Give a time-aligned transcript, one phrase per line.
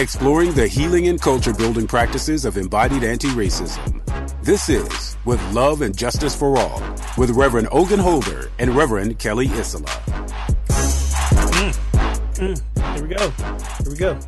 [0.00, 4.00] exploring the healing and culture building practices of embodied anti racism.
[4.42, 6.80] This is With Love and Justice for All
[7.18, 9.84] with Reverend Ogun Holder and Reverend Kelly Isola.
[11.50, 11.78] Mm,
[12.34, 13.30] mm, here we go.
[13.82, 14.18] Here we go.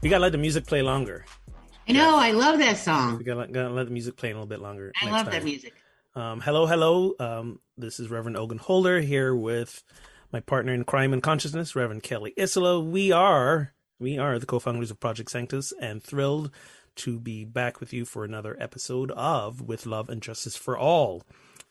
[0.00, 1.24] We gotta let the music play longer.
[1.88, 2.16] I know.
[2.16, 3.18] I love that song.
[3.18, 4.92] We gotta, gotta let the music play a little bit longer.
[5.02, 5.32] I love time.
[5.32, 5.74] that music.
[6.14, 7.14] Um, hello, hello.
[7.18, 9.82] Um, this is Reverend Ogun Holder here with
[10.32, 12.80] my partner in crime and consciousness, Reverend Kelly Isola.
[12.80, 16.50] We are we are the co-founders of Project Sanctus and thrilled
[16.96, 21.24] to be back with you for another episode of With Love and Justice for All,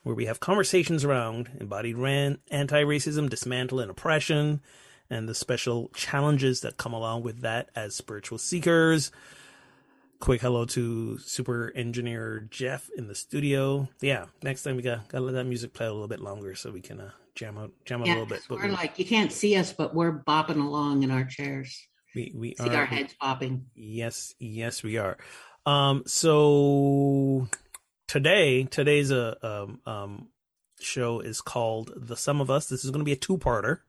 [0.03, 4.61] where we have conversations around embodied ran- anti-racism, dismantle and oppression,
[5.09, 9.11] and the special challenges that come along with that as spiritual seekers.
[10.19, 13.87] Quick hello to super engineer Jeff in the studio.
[14.01, 16.71] Yeah, next time we got gotta let that music play a little bit longer so
[16.71, 18.41] we can uh, jam out jam out yeah, a little bit.
[18.49, 21.87] But we're like you can't see us, but we're bopping along in our chairs.
[22.17, 23.67] We we see are, our heads popping.
[23.75, 25.17] Yes, yes, we are.
[25.67, 27.47] Um, so
[28.07, 30.29] today, today's a uh, um, um
[30.79, 33.81] show is called "The Sum of Us." This is going to be a two-parter,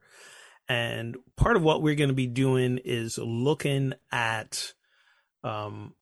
[0.69, 4.75] and part of what we're going to be doing is looking at
[5.43, 5.95] um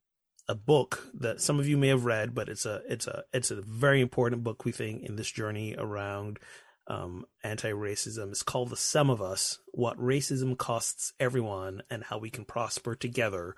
[0.49, 3.53] a book that some of you may have read, but it's a it's a it's
[3.53, 6.41] a very important book we think in this journey around
[6.89, 8.31] um, anti-racism.
[8.31, 12.95] It's called "The Sum of Us: What Racism Costs Everyone and How We Can Prosper
[12.95, 13.57] Together"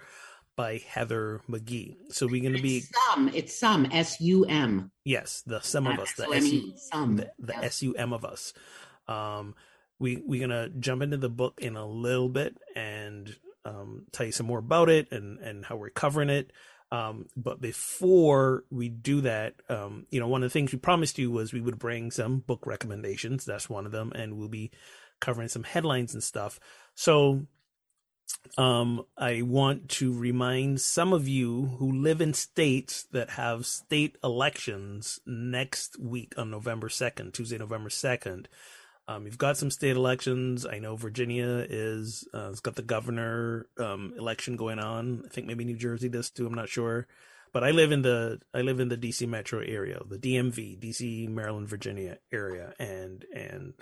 [0.56, 1.96] by Heather McGhee.
[2.10, 3.28] So we're going to be some.
[3.28, 4.90] It's some S U M.
[5.04, 6.12] Yes, the sum of us.
[6.14, 7.16] The S U some.
[7.16, 8.52] The, the S U M of us.
[9.06, 9.54] Um,
[10.00, 14.32] we we're gonna jump into the book in a little bit and um, tell you
[14.32, 16.52] some more about it and and how we're covering it.
[16.90, 21.18] Um, but before we do that, um, you know, one of the things we promised
[21.18, 23.44] you was we would bring some book recommendations.
[23.44, 24.70] That's one of them, and we'll be
[25.20, 26.58] covering some headlines and stuff.
[26.94, 27.46] So,
[28.56, 34.16] um, I want to remind some of you who live in states that have state
[34.22, 38.46] elections next week on November 2nd, Tuesday, November 2nd.
[39.08, 40.66] Um, you've got some state elections.
[40.66, 45.22] I know Virginia is uh, has got the governor um, election going on.
[45.24, 46.46] I think maybe New Jersey does too.
[46.46, 47.06] I'm not sure,
[47.54, 51.26] but I live in the I live in the DC metro area, the DMV, DC,
[51.30, 53.72] Maryland, Virginia area, and and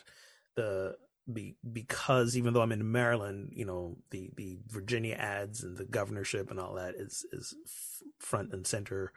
[0.55, 0.95] the
[1.31, 5.85] be, because even though I'm in Maryland, you know the the Virginia ads and the
[5.85, 7.53] governorship and all that is is
[8.21, 9.13] front and center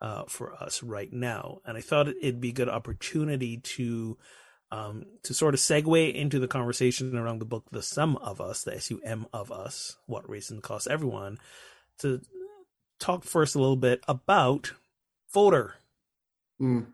[0.00, 1.58] uh, for us right now.
[1.64, 4.18] And I thought it'd be a good opportunity to
[4.70, 8.64] um, to sort of segue into the conversation around the book, The Sum of Us,
[8.64, 11.38] the S U M of Us, What Racism Costs Everyone,
[11.98, 12.20] to
[12.98, 14.72] talk first a little bit about
[15.32, 15.76] voter.
[16.60, 16.88] Mm.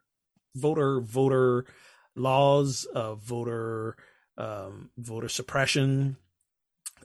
[0.54, 1.64] Voter, voter
[2.14, 3.96] laws, uh, voter,
[4.38, 6.16] um, voter suppression,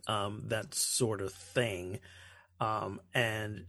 [0.08, 2.00] um, that sort of thing.
[2.60, 3.66] Um, and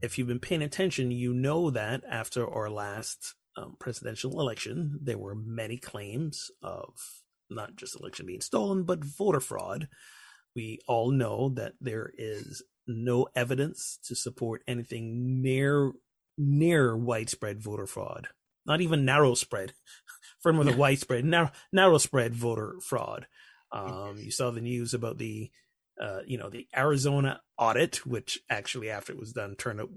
[0.00, 5.18] if you've been paying attention, you know that after our last um, presidential election, there
[5.18, 6.94] were many claims of
[7.50, 9.88] not just election being stolen, but voter fraud.
[10.54, 15.92] We all know that there is no evidence to support anything near
[16.38, 18.28] near widespread voter fraud.
[18.64, 19.74] Not even narrow spread,
[20.44, 23.26] with a widespread narrow narrow spread voter fraud.
[23.70, 25.50] Um, you saw the news about the
[26.00, 29.90] uh, you know the Arizona audit, which actually after it was done turned out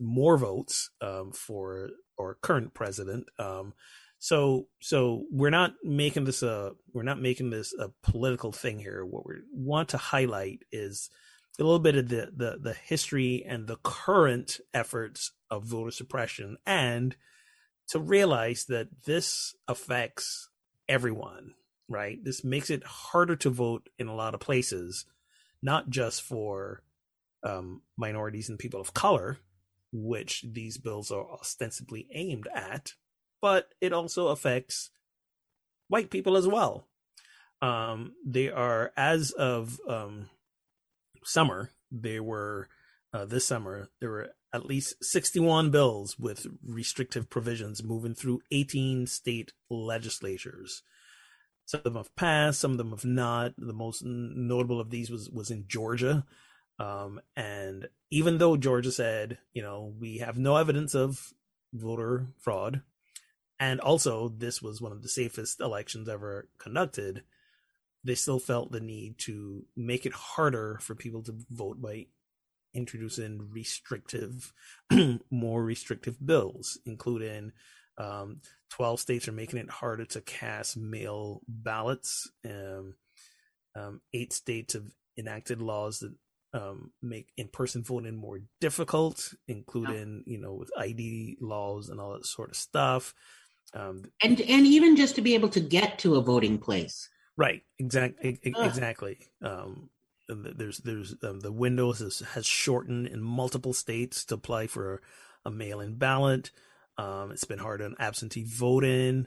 [0.00, 3.26] more votes um, for our current president.
[3.38, 3.74] Um,
[4.18, 9.04] so so we're not making this a we're not making this a political thing here.
[9.04, 11.08] What we want to highlight is
[11.58, 16.58] a little bit of the the, the history and the current efforts of voter suppression,
[16.66, 17.16] and
[17.88, 20.50] to realize that this affects
[20.88, 21.54] everyone.
[21.88, 25.06] Right, this makes it harder to vote in a lot of places,
[25.60, 26.84] not just for
[27.42, 29.38] um, minorities and people of color,
[29.92, 32.94] which these bills are ostensibly aimed at,
[33.40, 34.90] but it also affects
[35.88, 36.86] white people as well.
[37.62, 40.30] Um, they are, as of um,
[41.24, 42.68] summer, they were,
[43.12, 49.06] uh, this summer, there were at least 61 bills with restrictive provisions moving through 18
[49.06, 50.82] state legislatures.
[51.66, 53.52] Some of them have passed, some of them have not.
[53.56, 56.24] The most notable of these was, was in Georgia,
[56.80, 61.34] um, and even though Georgia said, you know, we have no evidence of
[61.74, 62.80] voter fraud,
[63.60, 67.22] and also this was one of the safest elections ever conducted,
[68.02, 72.06] they still felt the need to make it harder for people to vote by
[72.72, 74.54] introducing restrictive,
[75.30, 77.52] more restrictive bills, including
[77.98, 78.40] um,
[78.70, 82.30] 12 states are making it harder to cast mail ballots.
[82.42, 82.94] Um,
[83.76, 84.86] um, eight states have
[85.18, 86.14] enacted laws that
[86.52, 92.26] um, make in-person voting more difficult, including you know with ID laws and all that
[92.26, 93.14] sort of stuff.
[93.74, 97.08] Um, and and even just to be able to get to a voting place.
[97.36, 97.62] Right.
[97.78, 98.38] Exactly.
[98.42, 99.18] Exactly.
[99.42, 99.90] Um,
[100.28, 105.48] there's there's um, the windows has, has shortened in multiple states to apply for a,
[105.48, 106.50] a mail-in ballot.
[106.98, 109.26] Um, it's been hard on absentee voting.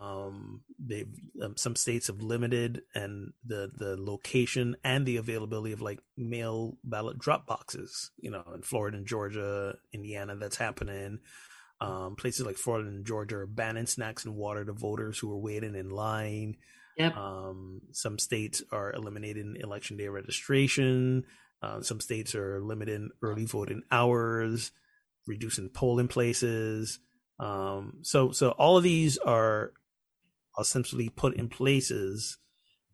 [0.00, 1.12] Um, they've
[1.42, 6.78] um, some states have limited and the the location and the availability of like mail
[6.82, 8.10] ballot drop boxes.
[8.18, 11.18] You know, in Florida and Georgia, Indiana, that's happening.
[11.82, 15.38] Um, places like Florida and Georgia are banning snacks and water to voters who are
[15.38, 16.56] waiting in line.
[16.96, 17.16] Yep.
[17.16, 21.24] Um, some states are eliminating election day registration.
[21.62, 24.72] Uh, some states are limiting early voting hours,
[25.26, 26.98] reducing polling places.
[27.38, 29.72] Um, so, so all of these are
[30.60, 32.38] essentially put in places.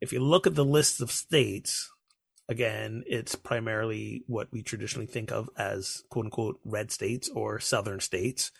[0.00, 1.90] If you look at the list of states,
[2.48, 8.00] again, it's primarily what we traditionally think of as quote unquote red states or southern
[8.00, 8.52] states,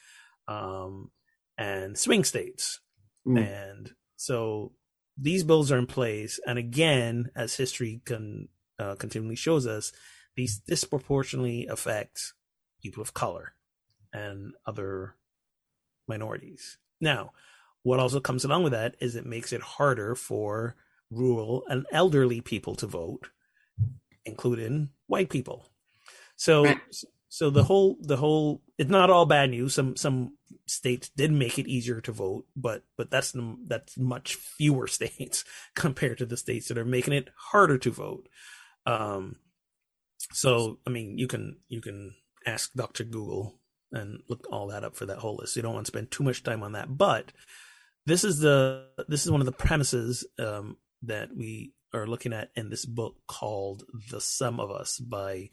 [0.49, 1.11] um,
[1.59, 2.81] and swing states.
[3.27, 3.47] Mm.
[3.47, 4.73] And so
[5.17, 6.39] these bills are in place.
[6.47, 8.49] And again, as history can,
[8.79, 9.93] uh, continually shows us,
[10.37, 12.35] these disproportionately affect
[12.83, 13.55] people of color
[14.13, 15.17] and other
[16.07, 16.79] minorities.
[17.01, 17.33] Now,
[17.87, 20.75] what also comes along with that is it makes it harder for
[21.09, 23.29] rural and elderly people to vote,
[24.25, 25.67] including white people.
[26.35, 26.81] So, right.
[27.29, 29.75] so the whole the whole it's not all bad news.
[29.75, 30.33] Some some
[30.67, 33.37] states did make it easier to vote, but but that's
[33.69, 35.45] that's much fewer states
[35.77, 38.29] compared to the states that are making it harder to vote.
[38.85, 39.37] Um,
[40.33, 43.61] so I mean, you can you can ask Doctor Google
[43.93, 45.55] and look all that up for that whole list.
[45.55, 47.31] You don't want to spend too much time on that, but
[48.07, 52.51] this is the this is one of the premises um, that we are looking at
[52.55, 55.51] in this book called "The Sum of Us" by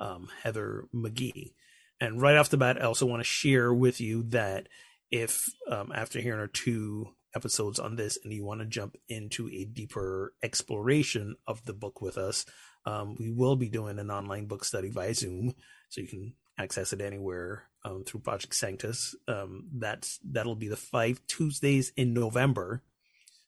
[0.00, 1.52] um, Heather McGhee.
[2.00, 4.68] And right off the bat, I also want to share with you that
[5.10, 9.48] if um, after hearing our two episodes on this and you want to jump into
[9.50, 12.46] a deeper exploration of the book with us,
[12.86, 15.54] um, we will be doing an online book study via Zoom,
[15.90, 19.14] so you can access it anywhere um, through Project Sanctus.
[19.28, 22.82] Um, that's that'll be the five Tuesdays in November.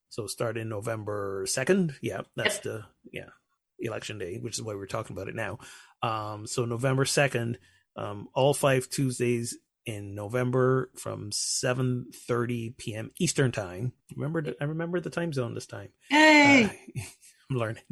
[0.08, 1.94] So start in November second.
[2.02, 3.31] Yeah, that's the yeah
[3.79, 5.58] election day, which is why we're talking about it now.
[6.02, 7.58] Um, so November second,
[7.96, 13.11] um, all five Tuesdays in November from 7:30 p.m.
[13.19, 13.93] Eastern time.
[14.17, 15.88] Remember, I remember the time zone this time.
[16.08, 17.02] Hey, uh,
[17.50, 17.82] I'm learning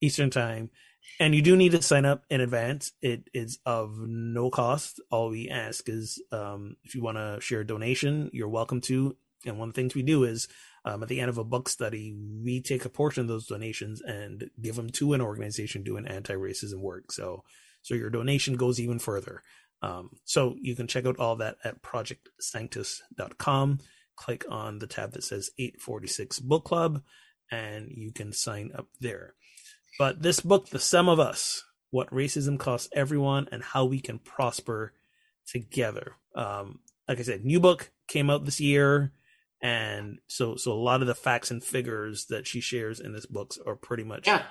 [0.00, 0.70] Eastern time
[1.18, 2.92] and you do need to sign up in advance.
[3.02, 5.00] It is of no cost.
[5.10, 9.16] All we ask is um, if you want to share a donation, you're welcome to.
[9.44, 10.48] And one of the things we do is
[10.84, 14.00] um, at the end of a book study, we take a portion of those donations
[14.00, 17.12] and give them to an organization doing anti-racism work.
[17.12, 17.44] So,
[17.82, 19.42] so your donation goes even further.
[19.82, 23.78] Um, so you can check out all that at projectsanctus.com.
[24.16, 27.02] Click on the tab that says 846 Book Club,
[27.50, 29.34] and you can sign up there.
[29.98, 34.18] But this book, The Sum of Us What Racism Costs Everyone and How We Can
[34.18, 34.92] Prosper
[35.46, 36.16] Together.
[36.34, 39.12] Um, like I said, new book came out this year.
[39.62, 43.26] And so, so a lot of the facts and figures that she shares in this
[43.26, 44.44] book are pretty much yeah.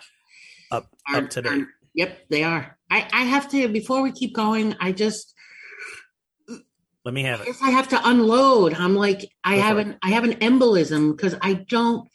[0.72, 1.66] up, are, up to date.
[1.96, 2.78] Yep, they are.
[2.92, 5.34] I, I have to, before we keep going, I just,
[7.06, 7.56] let me have it.
[7.64, 8.76] I have to unload.
[8.76, 12.08] I'm like, I Go have an, I have an embolism because I don't,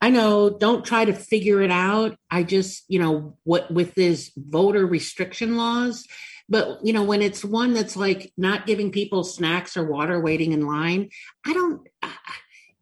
[0.00, 2.16] I know, don't try to figure it out.
[2.30, 6.06] I just, you know, what with this voter restriction laws,
[6.48, 10.52] but you know, when it's one that's like not giving people snacks or water waiting
[10.52, 11.10] in line,
[11.46, 11.86] I don't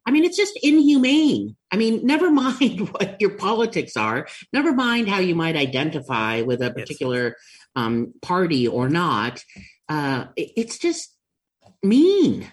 [0.07, 1.55] I mean, it's just inhumane.
[1.71, 6.63] I mean, never mind what your politics are, never mind how you might identify with
[6.63, 7.37] a particular
[7.77, 9.45] um, party or not.
[9.89, 11.15] Uh, it's just
[11.83, 12.51] mean.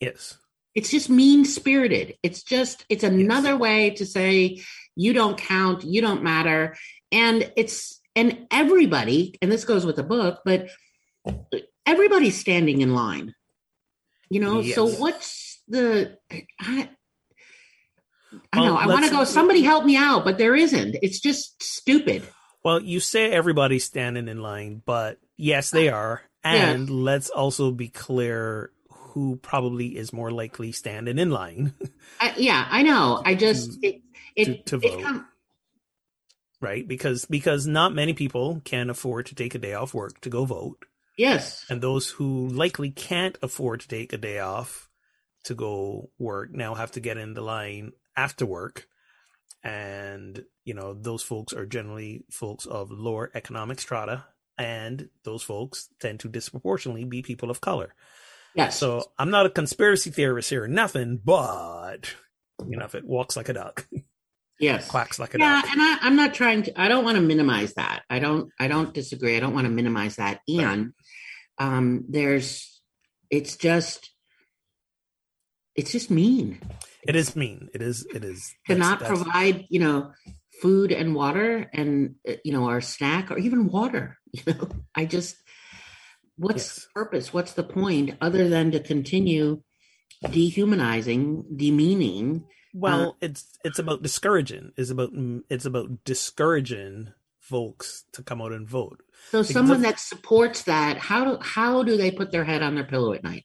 [0.00, 0.38] Yes
[0.74, 3.60] it's just mean spirited it's just it's another yes.
[3.60, 4.62] way to say
[4.96, 6.76] you don't count you don't matter
[7.10, 10.68] and it's and everybody and this goes with the book but
[11.86, 13.34] everybody's standing in line
[14.28, 14.74] you know yes.
[14.74, 16.16] so what's the
[16.60, 16.88] i,
[18.52, 21.62] I know i want to go somebody help me out but there isn't it's just
[21.62, 22.22] stupid
[22.64, 26.94] well you say everybody's standing in line but yes they are and yeah.
[26.94, 28.72] let's also be clear
[29.12, 31.74] who probably is more likely standing in line.
[32.20, 33.22] uh, yeah, I know.
[33.26, 34.02] I just to, it,
[34.36, 35.00] it, to, to vote.
[35.00, 35.22] It
[36.62, 40.30] right because because not many people can afford to take a day off work to
[40.30, 40.86] go vote
[41.18, 44.88] yes and those who likely can't afford to take a day off
[45.44, 48.86] to go work now have to get in the line after work
[49.64, 54.24] and you know those folks are generally folks of lower economic strata
[54.56, 57.94] and those folks tend to disproportionately be people of color
[58.54, 58.78] Yes.
[58.78, 62.14] so i'm not a conspiracy theorist here or nothing but
[62.68, 63.86] you know if it walks like a duck
[64.62, 64.88] yes.
[64.88, 65.46] quacks like a duck.
[65.46, 66.80] Yeah, duck and I, I'm not trying to.
[66.80, 68.02] I don't want to minimize that.
[68.08, 68.50] I don't.
[68.58, 69.36] I don't disagree.
[69.36, 70.40] I don't want to minimize that.
[70.48, 70.92] And
[71.58, 72.80] um, there's.
[73.30, 74.10] It's just.
[75.74, 76.60] It's just mean
[77.02, 80.12] it is mean it is it is to not provide, you know,
[80.60, 84.18] food and water, and uh, you know, our snack or even water.
[84.34, 85.36] You know, I just.
[86.36, 86.74] What's Yes.
[86.86, 87.32] the purpose?
[87.32, 89.62] What's the point other than to continue
[90.30, 92.44] dehumanizing, demeaning?
[92.74, 94.72] Well, it's it's about discouraging.
[94.76, 95.10] It's about
[95.50, 99.02] it's about discouraging folks to come out and vote.
[99.30, 102.62] So Because someone of- that supports that, how do how do they put their head
[102.62, 103.44] on their pillow at night?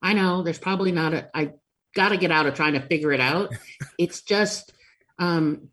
[0.00, 1.52] I know there's probably not a I
[1.94, 3.52] gotta get out of trying to figure it out.
[3.98, 4.72] it's just
[5.18, 5.68] um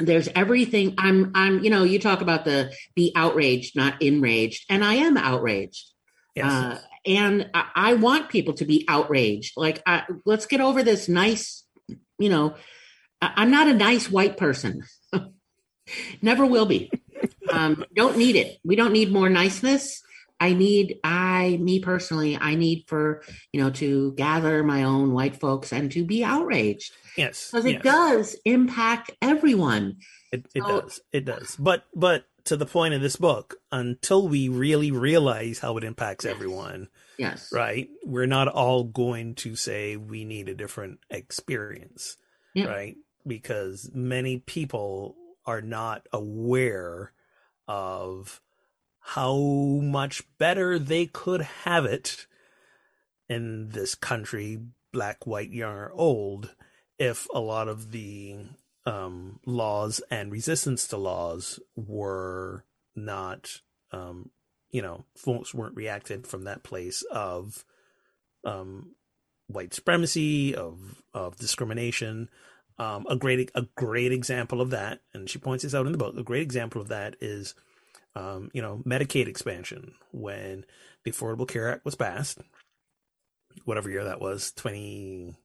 [0.00, 4.84] there's everything I'm I'm you know, you talk about the be outraged, not enraged, and
[4.84, 5.90] I am outraged.
[6.38, 6.50] Yes.
[6.50, 9.54] Uh, and I, I want people to be outraged.
[9.56, 11.64] Like, I, let's get over this nice,
[12.18, 12.54] you know,
[13.20, 14.84] I, I'm not a nice white person.
[16.22, 16.90] Never will be.
[17.50, 18.58] Um, don't need it.
[18.64, 20.02] We don't need more niceness.
[20.40, 25.40] I need, I, me personally, I need for, you know, to gather my own white
[25.40, 27.50] folks and to be outraged yes.
[27.50, 27.82] because it yes.
[27.82, 29.96] does impact everyone.
[30.30, 31.00] It, it So- does.
[31.12, 31.56] It does.
[31.56, 36.24] But but to the point of this book, until we really realize how it impacts
[36.24, 36.88] everyone,
[37.18, 37.52] Yes.
[37.52, 37.88] right?
[38.04, 42.16] We're not all going to say we need a different experience,
[42.54, 42.66] Yeah.
[42.66, 42.96] right?
[43.26, 47.12] Because many people are not aware
[47.66, 48.40] of
[49.00, 49.36] how
[49.82, 52.26] much better they could have it
[53.28, 54.58] in this country,
[54.92, 56.54] black, white, young, or old,
[56.98, 58.36] if a lot of the
[58.88, 62.64] um, laws and resistance to laws were
[62.96, 63.60] not,
[63.92, 64.30] um,
[64.70, 67.64] you know, folks weren't reacted from that place of
[68.44, 68.94] um,
[69.46, 72.30] white supremacy, of of discrimination.
[72.78, 75.98] Um, a great a great example of that, and she points this out in the
[75.98, 76.16] book.
[76.16, 77.54] A great example of that is,
[78.14, 80.64] um, you know, Medicaid expansion when
[81.04, 82.38] the Affordable Care Act was passed,
[83.64, 85.36] whatever year that was, twenty,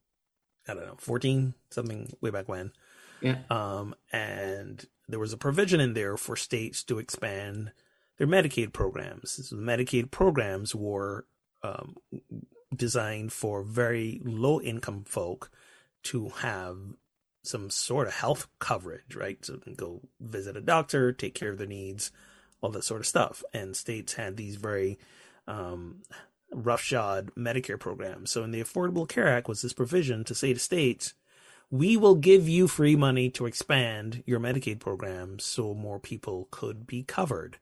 [0.68, 2.72] I don't know, fourteen, something way back when.
[3.24, 3.40] Yeah.
[3.50, 7.72] Um, and there was a provision in there for states to expand
[8.18, 9.48] their Medicaid programs.
[9.50, 11.26] So the Medicaid programs were
[11.64, 11.96] um,
[12.76, 15.50] designed for very low income folk
[16.04, 16.78] to have
[17.44, 19.44] some sort of health coverage, right?
[19.44, 22.12] So go visit a doctor, take care of their needs,
[22.62, 23.44] all that sort of stuff.
[23.54, 24.98] And states had these very
[25.48, 26.04] um,
[26.52, 28.32] roughshod Medicare programs.
[28.32, 31.14] So in the Affordable Care Act was this provision to say to states,
[31.74, 36.86] we will give you free money to expand your Medicaid program so more people could
[36.86, 37.58] be covered.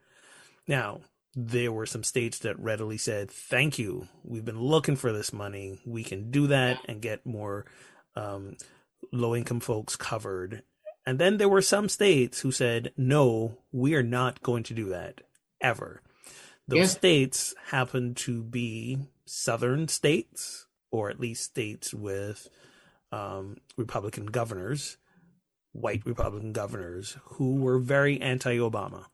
[0.67, 0.99] Now,
[1.33, 4.09] there were some states that readily said, Thank you.
[4.25, 5.79] We've been looking for this money.
[5.85, 7.65] We can do that and get more
[8.13, 8.57] um,
[9.13, 10.63] low income folks covered.
[11.05, 14.89] And then there were some states who said, No, we are not going to do
[14.89, 15.21] that
[15.61, 16.01] ever.
[16.67, 16.85] Those Yeah.
[16.87, 22.49] states happen to be southern states, or at least states with
[23.11, 24.97] um, Republican governors,
[25.71, 29.05] white Republican governors, who were very anti-Obama,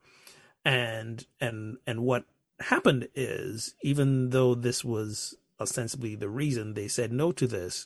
[0.66, 2.26] and and and what
[2.60, 7.86] happened is, even though this was ostensibly the reason they said no to this,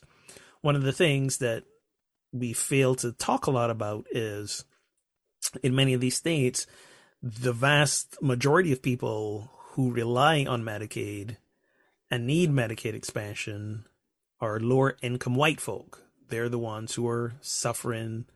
[0.60, 1.64] one of the things that
[2.32, 4.64] we fail to talk a lot about is,
[5.62, 6.66] in many of these states,
[7.22, 11.36] the vast majority of people who rely on Medicaid
[12.10, 13.84] and need Medicaid expansion
[14.42, 16.02] are lower income white folk.
[16.28, 18.26] They're the ones who are suffering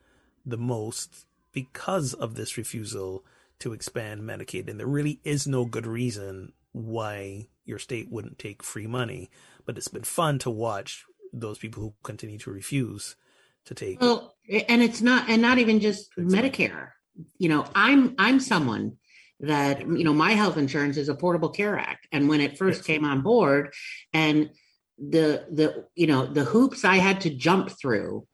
[0.47, 3.25] the most because of this refusal
[3.59, 4.71] to expand Medicaid.
[4.71, 9.31] And there really is no good reason why your state wouldn't take free money.
[9.65, 13.17] But it's been fun to watch those people who continue to refuse
[13.65, 14.37] to take Well,
[14.69, 16.91] and it's not, and not even just Medicare.
[17.39, 18.99] You know, I'm I'm someone
[19.41, 22.87] that you know my health insurance is Affordable Care Act, and when it first Yes.
[22.87, 23.73] came on board,
[24.13, 24.51] and
[24.99, 28.27] the the you know the hoops I had to jump through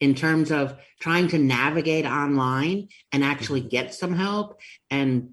[0.00, 4.60] in terms of trying to navigate online and actually get some help,
[4.90, 5.30] and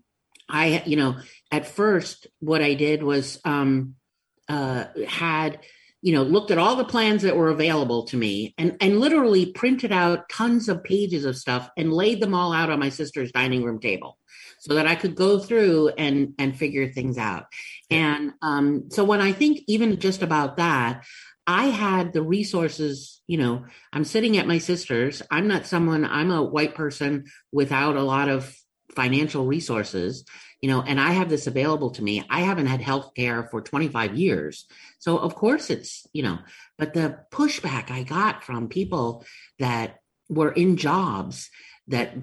[0.50, 1.18] I you know
[1.52, 3.96] at first what I did was um
[4.48, 5.60] uh had
[6.02, 9.52] you know looked at all the plans that were available to me and and literally
[9.52, 13.32] printed out tons of pages of stuff and laid them all out on my sister's
[13.32, 14.18] dining room table
[14.60, 17.46] so that I could go through and and figure things out
[17.90, 21.06] and um so when I think even just about that
[21.50, 23.64] I had the resources, you know,
[23.94, 25.22] I'm sitting at my sister's.
[25.32, 28.54] I'm not someone, I'm a white person without a lot of
[28.98, 30.26] financial resources,
[30.60, 32.24] you know, and I have this available to me.
[32.32, 34.66] I haven't had health care for 25 years.
[34.98, 36.40] So, of course, it's, you know,
[36.80, 39.24] but the pushback I got from people
[39.60, 40.00] that
[40.30, 41.52] were in jobs
[41.90, 42.16] that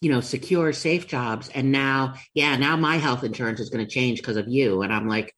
[0.00, 3.90] you know secure safe jobs and now yeah now my health insurance is going to
[3.90, 5.34] change because of you and i'm like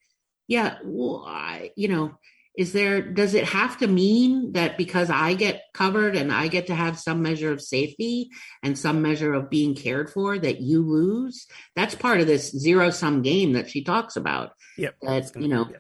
[0.47, 2.15] yeah well I, you know
[2.57, 6.67] is there does it have to mean that because i get covered and i get
[6.67, 8.29] to have some measure of safety
[8.63, 11.47] and some measure of being cared for that you lose?
[11.75, 14.51] That's part of this zero sum game that she talks about.
[14.77, 14.97] Yep.
[15.03, 15.71] That you know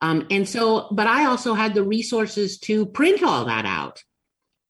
[0.00, 4.02] um and so but i also had the resources to print all that out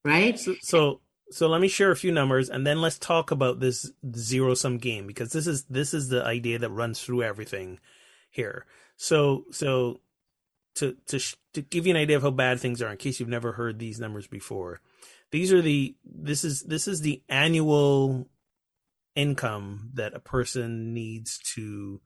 [0.04, 0.38] right?
[0.38, 1.00] So, so
[1.30, 4.78] so let me share a few numbers and then let's talk about this zero sum
[4.78, 7.78] game because this is this is the idea that runs through everything
[8.30, 8.66] here.
[8.96, 10.00] So so
[10.78, 11.18] to to
[11.52, 13.78] to give you an idea of how bad things are in case you've never heard
[13.78, 14.80] these numbers before
[15.30, 18.28] these are the this is this is the annual
[19.14, 22.00] income that a person needs to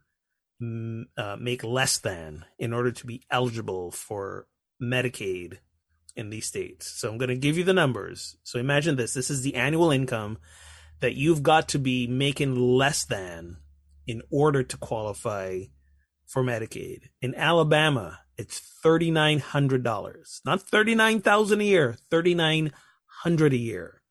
[1.16, 4.46] uh, make less than in order to be eligible for
[4.80, 5.58] medicaid
[6.14, 6.86] in these states.
[6.86, 8.36] So I'm going to give you the numbers.
[8.44, 10.38] So imagine this this is the annual income
[11.00, 13.58] that you've got to be making less than
[14.06, 15.62] in order to qualify
[16.32, 17.10] for Medicaid.
[17.20, 20.40] In Alabama, it's $3900.
[20.46, 24.02] Not 39,000 a year, 3900 a year.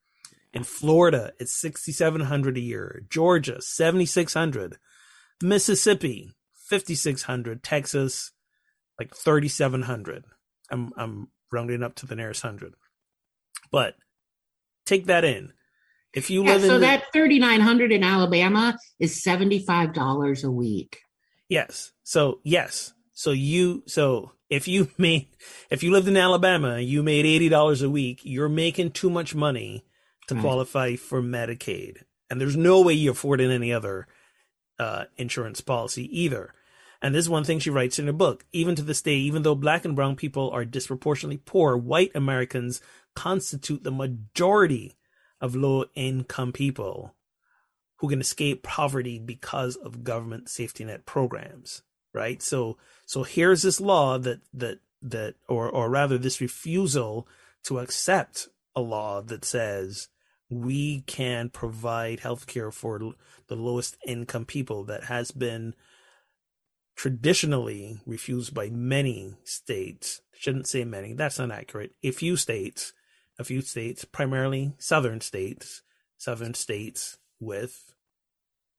[0.53, 3.03] In Florida, it's 6700 a year.
[3.09, 4.77] Georgia, 7600.
[5.41, 7.63] Mississippi, 5600.
[7.63, 8.31] Texas,
[8.99, 10.25] like 3700.
[10.69, 12.75] I'm I'm rounding up to the nearest hundred.
[13.71, 13.95] But
[14.85, 15.53] take that in.
[16.13, 19.93] If you yeah, live so in that thirty nine hundred in Alabama is seventy five
[19.93, 20.99] dollars a week.
[21.51, 21.91] Yes.
[22.03, 22.93] So yes.
[23.11, 25.27] So you so if you made
[25.69, 29.35] if you lived in Alabama, you made eighty dollars a week, you're making too much
[29.35, 29.83] money
[30.29, 30.41] to right.
[30.41, 32.03] qualify for Medicaid.
[32.29, 34.07] And there's no way you afford in any other
[34.79, 36.53] uh, insurance policy either.
[37.01, 38.45] And this is one thing she writes in her book.
[38.53, 42.79] Even to this day, even though black and brown people are disproportionately poor, white Americans
[43.13, 44.95] constitute the majority
[45.41, 47.13] of low income people
[48.01, 51.83] who can escape poverty because of government safety net programs.
[52.13, 52.41] Right.
[52.41, 57.27] So, so here's this law that, that, that, or, or rather this refusal
[57.63, 60.09] to accept a law that says
[60.49, 62.99] we can provide health care for
[63.47, 65.75] the lowest income people that has been
[66.95, 70.21] traditionally refused by many states.
[70.33, 71.93] Shouldn't say many, that's not accurate.
[72.03, 72.93] A few states,
[73.37, 75.83] a few states, primarily southern states,
[76.17, 77.90] southern states with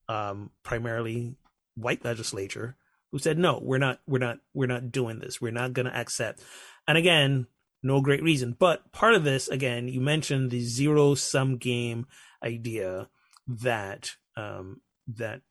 [0.09, 1.37] um, primarily
[1.75, 2.77] white legislature
[3.11, 5.41] who said no, we're not, we're not, we're not doing this.
[5.41, 6.43] We're not going to accept.
[6.89, 7.47] And again,
[7.83, 8.57] no great reason.
[8.59, 12.07] But part of this, again, you mentioned the zero sum game
[12.43, 13.09] idea
[13.47, 14.81] that um,
[15.17, 15.43] that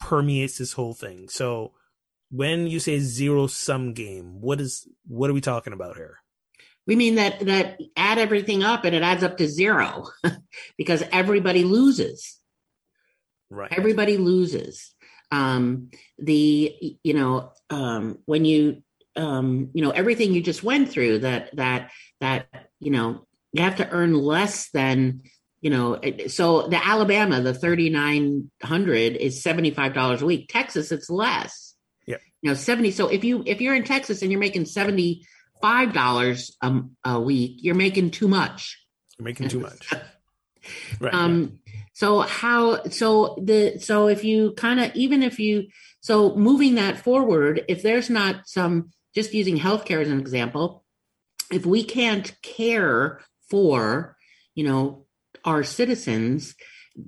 [0.00, 1.28] permeates this whole thing.
[1.28, 1.72] So
[2.30, 6.18] when you say zero sum game, what is what are we talking about here?
[6.86, 10.06] We mean that that add everything up and it adds up to zero
[10.78, 12.37] because everybody loses.
[13.50, 13.72] Right.
[13.72, 14.94] Everybody loses.
[15.30, 18.82] Um, the you know um, when you
[19.16, 22.46] um, you know everything you just went through that that that
[22.80, 25.22] you know you have to earn less than
[25.60, 30.48] you know so the alabama the 3900 is $75 a week.
[30.48, 31.74] Texas it's less.
[32.06, 32.16] Yeah.
[32.42, 36.56] You know 70 so if you if you're in texas and you're making 75 dollars
[37.04, 38.78] a week you're making too much.
[39.18, 39.92] You're making too much.
[41.00, 41.60] Right um
[41.98, 45.66] so how so the so if you kind of even if you
[46.00, 50.84] so moving that forward if there's not some just using healthcare as an example
[51.50, 54.16] if we can't care for
[54.54, 55.06] you know
[55.44, 56.54] our citizens,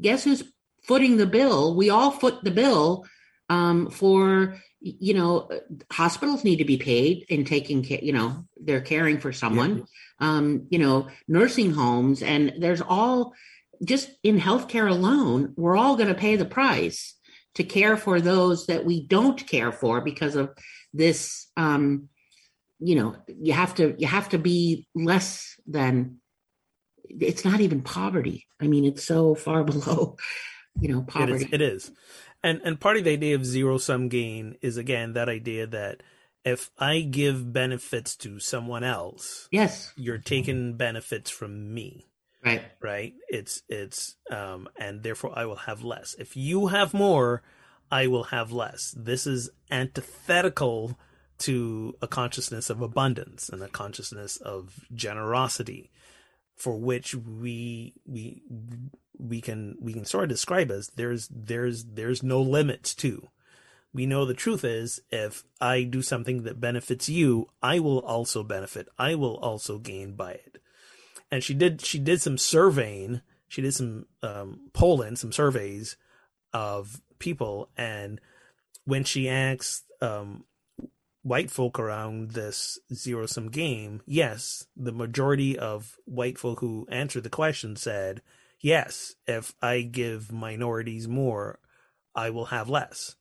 [0.00, 0.44] guess who's
[0.85, 1.74] footing the bill?
[1.74, 3.05] We all foot the bill
[3.48, 5.50] um, for you know
[5.92, 8.00] hospitals need to be paid in taking care.
[8.03, 9.79] You know they're caring for someone.
[9.79, 9.85] Yeah.
[10.22, 13.33] Um, you know nursing homes and there's all
[13.85, 17.14] just in healthcare alone, we're all going to pay the price
[17.55, 20.51] to care for those that we don't care for because of
[20.93, 21.51] this.
[21.57, 22.09] Um,
[22.79, 26.21] you know, you have to you have to be less than
[27.09, 28.47] it's not even poverty.
[28.61, 30.16] I mean, it's so far below,
[30.81, 31.45] you know, poverty.
[31.45, 31.53] It is.
[31.53, 31.93] It is.
[32.43, 36.03] And and part of the idea of zero sum gain is again that idea that
[36.45, 42.07] if I give benefits to someone else, yes, you're taking benefits from me.
[42.44, 42.62] Right.
[42.81, 43.14] Right.
[43.29, 46.14] It's it's um and therefore I will have less.
[46.18, 47.42] If you have more,
[47.90, 48.94] I will have less.
[48.96, 50.98] This is antithetical
[51.38, 55.90] to a consciousness of abundance and a consciousness of generosity
[56.61, 58.42] for which we we
[59.18, 63.29] we can we can sort of describe as there's there's there's no limits to
[63.92, 68.42] we know the truth is if i do something that benefits you i will also
[68.42, 70.61] benefit i will also gain by it
[71.31, 75.97] and she did she did some surveying she did some um, polling some surveys
[76.53, 78.21] of people and
[78.85, 80.45] when she asked um,
[81.23, 87.25] white folk around this zero sum game, yes, the majority of white folk who answered
[87.25, 88.23] the question said,
[88.61, 91.59] yes, if I give minorities more,
[92.14, 93.16] I will have less.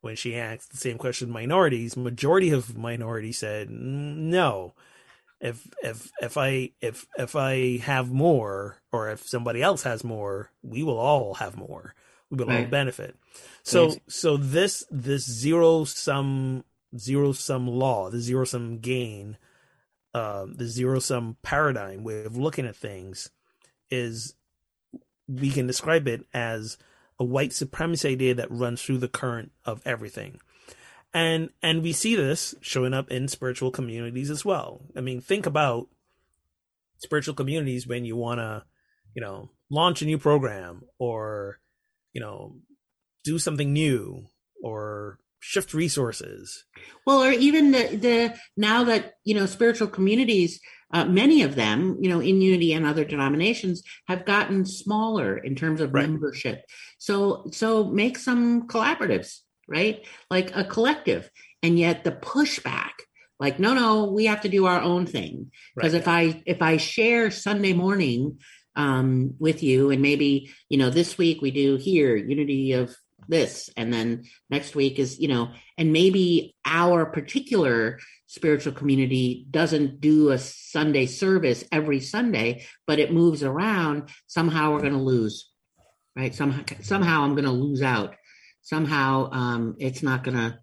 [0.00, 4.74] When she asked the same question minorities, majority of minorities said no.
[5.40, 10.50] If if if I if if I have more or if somebody else has more,
[10.62, 11.94] we will all have more.
[12.30, 12.64] We will right.
[12.64, 13.16] all benefit.
[13.62, 16.64] So so this this zero sum
[16.96, 19.36] zero sum law, the zero sum gain,
[20.14, 23.30] uh, the zero sum paradigm way of looking at things
[23.90, 24.34] is
[25.28, 26.78] we can describe it as
[27.18, 30.40] a white supremacy idea that runs through the current of everything.
[31.16, 34.82] And and we see this showing up in spiritual communities as well.
[34.94, 35.88] I mean, think about
[36.98, 38.64] spiritual communities when you want to,
[39.14, 41.58] you know, launch a new program or,
[42.12, 42.56] you know,
[43.24, 44.26] do something new
[44.62, 46.64] or shift resources
[47.06, 50.60] well or even the the now that you know spiritual communities
[50.92, 55.54] uh, many of them you know in unity and other denominations have gotten smaller in
[55.54, 56.08] terms of right.
[56.08, 56.64] membership
[56.98, 60.06] so so make some collaboratives right?
[60.30, 61.30] Like a collective.
[61.62, 62.92] And yet the pushback
[63.38, 65.50] like no no we have to do our own thing.
[65.74, 66.00] Because right.
[66.02, 68.38] if i if i share sunday morning
[68.76, 72.94] um, with you and maybe you know this week we do here unity of
[73.28, 80.00] this and then next week is you know and maybe our particular spiritual community doesn't
[80.00, 85.50] do a sunday service every sunday but it moves around somehow we're going to lose
[86.14, 86.34] right?
[86.34, 88.14] Somehow somehow i'm going to lose out
[88.66, 90.58] somehow um it's not going to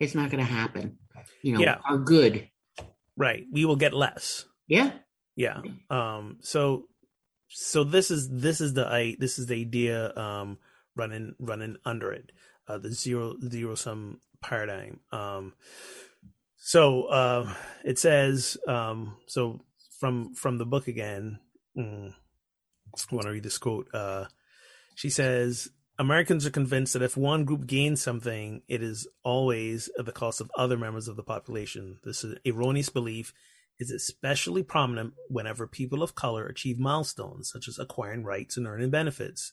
[0.00, 0.98] it's not to happen
[1.42, 1.76] you know yeah.
[1.88, 2.48] are good
[3.16, 4.90] right we will get less yeah
[5.36, 5.60] yeah
[5.90, 6.86] um so
[7.48, 10.58] so this is this is the i this is the idea um
[10.96, 12.32] running running under it,
[12.68, 15.00] uh, the zero zero sum paradigm.
[15.10, 15.54] Um,
[16.56, 17.52] so uh,
[17.84, 19.60] it says um, so
[19.98, 21.38] from from the book again.
[21.76, 23.88] Mm, I want to read this quote.
[23.94, 24.26] Uh,
[24.94, 25.70] she says
[26.02, 30.40] Americans are convinced that if one group gains something, it is always at the cost
[30.40, 31.98] of other members of the population.
[32.02, 33.32] This is erroneous belief
[33.78, 38.90] is especially prominent whenever people of color achieve milestones such as acquiring rights and earning
[38.90, 39.52] benefits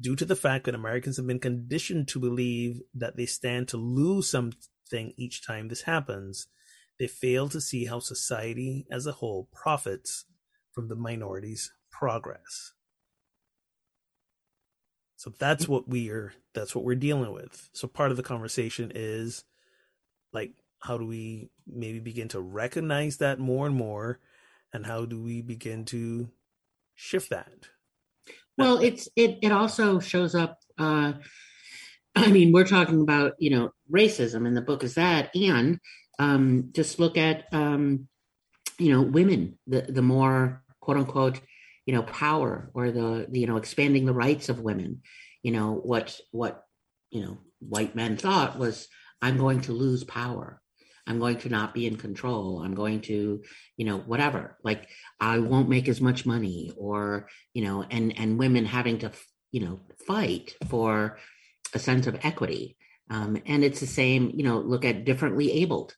[0.00, 3.76] due to the fact that Americans have been conditioned to believe that they stand to
[3.76, 6.48] lose something each time this happens,
[6.98, 10.24] they fail to see how society as a whole profits
[10.72, 12.72] from the minority's progress.
[15.18, 17.68] So that's what we're that's what we're dealing with.
[17.72, 19.44] So part of the conversation is
[20.32, 24.20] like how do we maybe begin to recognize that more and more
[24.72, 26.28] and how do we begin to
[26.94, 27.68] shift that?
[28.56, 30.60] Well, it's it it also shows up.
[30.78, 31.14] Uh,
[32.14, 35.80] I mean, we're talking about you know racism, and the book is that, and
[36.20, 38.06] um, just look at um,
[38.78, 39.58] you know women.
[39.66, 41.40] The the more quote unquote
[41.88, 45.00] you know power or the, you know expanding the rights of women.
[45.42, 46.64] You know what what
[47.10, 48.88] you know white men thought was
[49.22, 50.60] I'm going to lose power.
[51.06, 52.60] I'm going to not be in control.
[52.62, 53.42] I'm going to,
[53.78, 54.58] you know, whatever.
[54.62, 59.12] Like I won't make as much money or, you know, and and women having to,
[59.50, 61.16] you know, fight for
[61.72, 62.76] a sense of equity.
[63.08, 65.94] Um, and it's the same, you know, look at differently abled.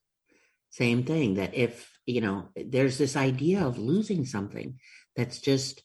[0.70, 4.78] Same thing that if, you know, there's this idea of losing something
[5.16, 5.82] that's just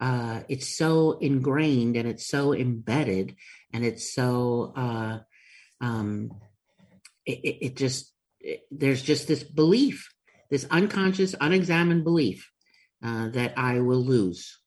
[0.00, 3.34] uh it's so ingrained and it's so embedded
[3.72, 5.18] and it's so uh
[5.80, 6.30] um
[7.24, 8.12] it, it just
[8.70, 10.12] there's just this belief,
[10.50, 12.50] this unconscious, unexamined belief
[13.04, 14.58] uh, that I will lose.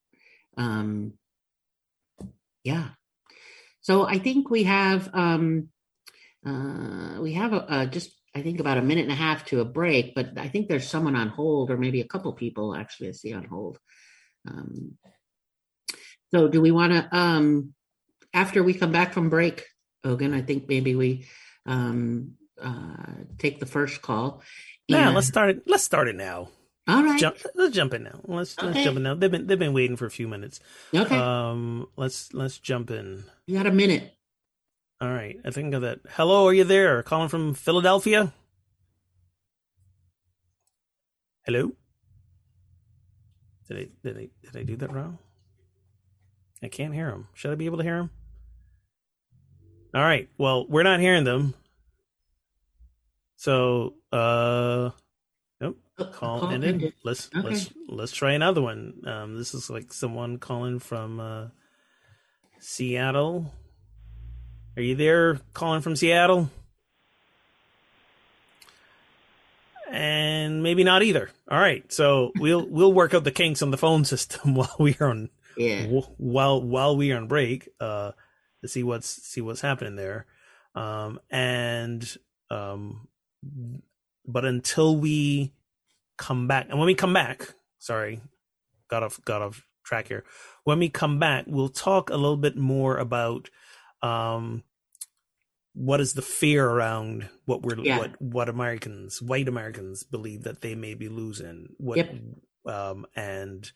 [0.57, 1.13] Um,
[2.63, 2.89] yeah.
[3.81, 5.69] So I think we have um,
[6.45, 9.61] uh, we have a, a just I think about a minute and a half to
[9.61, 13.09] a break, but I think there's someone on hold, or maybe a couple people actually
[13.09, 13.79] I see on hold.
[14.47, 14.97] Um,
[16.31, 17.73] so do we want to um,
[18.33, 19.65] after we come back from break,
[20.03, 21.25] Ogun, I think maybe we
[21.65, 24.41] um, uh, take the first call.
[24.87, 25.63] Yeah, let's start it.
[25.67, 26.49] Let's start it now.
[26.87, 27.19] All right.
[27.19, 28.19] Jump, let's jump in now.
[28.23, 28.67] Let's okay.
[28.67, 29.15] let's jump in now.
[29.15, 30.59] They've been they've been waiting for a few minutes.
[30.93, 31.15] Okay.
[31.15, 31.87] Um.
[31.95, 33.23] Let's let's jump in.
[33.45, 34.15] You got a minute.
[35.01, 35.37] All right.
[35.45, 35.99] I think of that.
[36.11, 37.01] Hello, are you there?
[37.03, 38.33] Calling from Philadelphia.
[41.45, 41.71] Hello.
[43.67, 45.19] Did I did I did I do that wrong?
[46.61, 47.27] I can't hear him.
[47.33, 48.09] Should I be able to hear him?
[49.93, 50.27] All right.
[50.37, 51.53] Well, we're not hearing them.
[53.37, 54.91] So, uh,
[55.61, 55.77] nope.
[55.97, 56.75] Call, call ended.
[56.75, 56.93] ended.
[57.03, 57.47] Let's okay.
[57.47, 59.01] let's let's try another one.
[59.07, 61.47] Um, this is like someone calling from uh,
[62.59, 63.53] Seattle.
[64.77, 65.39] Are you there?
[65.53, 66.49] Calling from Seattle?
[69.91, 71.29] And maybe not either.
[71.49, 71.91] All right.
[71.91, 75.29] So we'll we'll work out the kinks on the phone system while we are on
[75.57, 75.85] yeah.
[76.17, 77.69] while while we are on break.
[77.79, 78.11] Uh,
[78.61, 80.25] to see what's see what's happening there.
[80.75, 82.17] Um, and
[82.49, 83.07] um,
[84.25, 85.53] but until we
[86.17, 88.21] come back, and when we come back, sorry,
[88.89, 90.23] got off got off track here.
[90.63, 93.49] When we come back, we'll talk a little bit more about
[94.01, 94.63] um,
[95.73, 97.97] what is the fear around what we're yeah.
[97.97, 101.69] what what Americans, white Americans, believe that they may be losing.
[101.77, 102.15] What yep.
[102.65, 103.71] um, and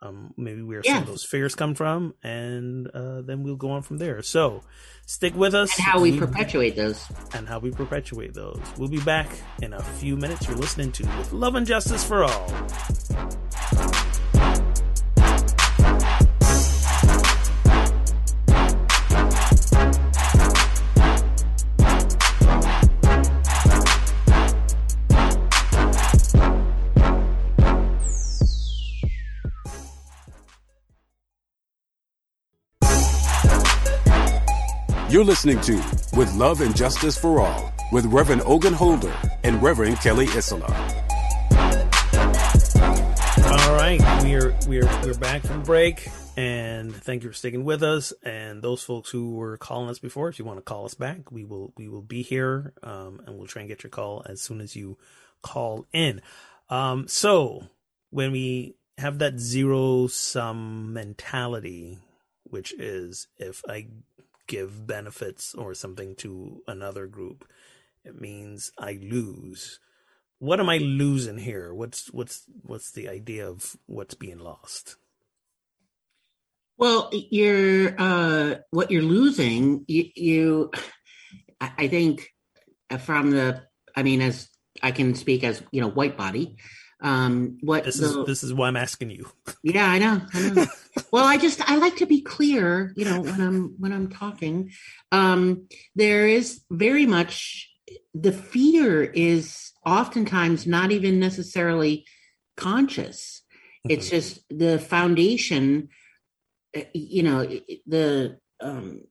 [0.00, 0.94] um, maybe where yeah.
[0.94, 4.22] some of those fears come from, and uh, then we'll go on from there.
[4.22, 4.62] So
[5.06, 5.76] stick with us.
[5.76, 7.04] And how we, we perpetuate those.
[7.34, 8.60] And how we perpetuate those.
[8.76, 9.28] We'll be back
[9.60, 10.46] in a few minutes.
[10.46, 13.97] You're listening to With Love and Justice for All.
[35.10, 35.76] You're listening to
[36.18, 40.66] With Love and Justice for All with Reverend Ogun Holder and Reverend Kelly Isola.
[43.46, 48.12] All right, we're we're we're back from break, and thank you for sticking with us.
[48.22, 51.32] And those folks who were calling us before, if you want to call us back,
[51.32, 54.42] we will we will be here, um, and we'll try and get your call as
[54.42, 54.98] soon as you
[55.40, 56.20] call in.
[56.68, 57.68] Um, so
[58.10, 61.98] when we have that zero sum mentality,
[62.44, 63.86] which is if I
[64.48, 67.48] give benefits or something to another group.
[68.04, 69.78] It means I lose.
[70.40, 71.72] What am I losing here?
[71.72, 74.96] What's what's what's the idea of what's being lost?
[76.76, 79.84] Well, you're uh, what you're losing.
[79.88, 80.70] You, you,
[81.60, 82.32] I think,
[83.00, 83.62] from the.
[83.96, 84.48] I mean, as
[84.80, 86.56] I can speak as you know, white body.
[87.00, 89.28] Um, what this is this is why I'm asking you.
[89.62, 90.22] Yeah, I know.
[90.32, 90.66] I know.
[91.10, 94.70] well, I just I like to be clear, you know, when I'm when I'm talking.
[95.10, 97.68] Um, there is very much
[98.14, 102.06] the fear is oftentimes not even necessarily
[102.56, 103.42] conscious.
[103.88, 104.16] It's mm-hmm.
[104.16, 105.88] just the foundation.
[106.72, 107.46] Eh, you know,
[107.86, 109.02] the um,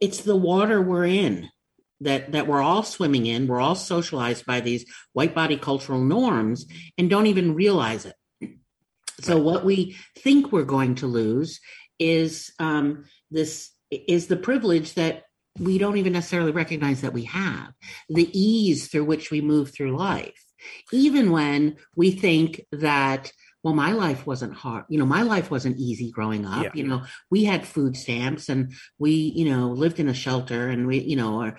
[0.00, 1.50] it's the water we're in
[2.00, 6.66] that that we're all swimming in we're all socialized by these white body cultural norms
[6.96, 8.14] and don't even realize it
[9.20, 9.44] so right.
[9.44, 11.60] what we think we're going to lose
[11.98, 15.24] is um, this is the privilege that
[15.58, 17.72] we don't even necessarily recognize that we have
[18.08, 20.44] the ease through which we move through life
[20.92, 23.32] even when we think that
[23.68, 26.70] well my life wasn't hard you know my life wasn't easy growing up yeah.
[26.72, 27.02] you know.
[27.30, 31.16] We had food stamps and we you know lived in a shelter and we you
[31.16, 31.56] know or,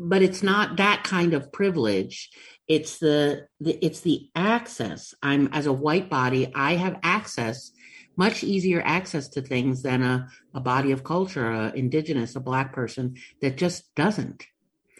[0.00, 2.30] but it's not that kind of privilege.
[2.66, 5.14] It's the, the it's the access.
[5.22, 7.70] I'm as a white body i have access
[8.16, 12.72] much easier access to things than a, a body of culture a indigenous a black
[12.72, 14.44] person that just doesn't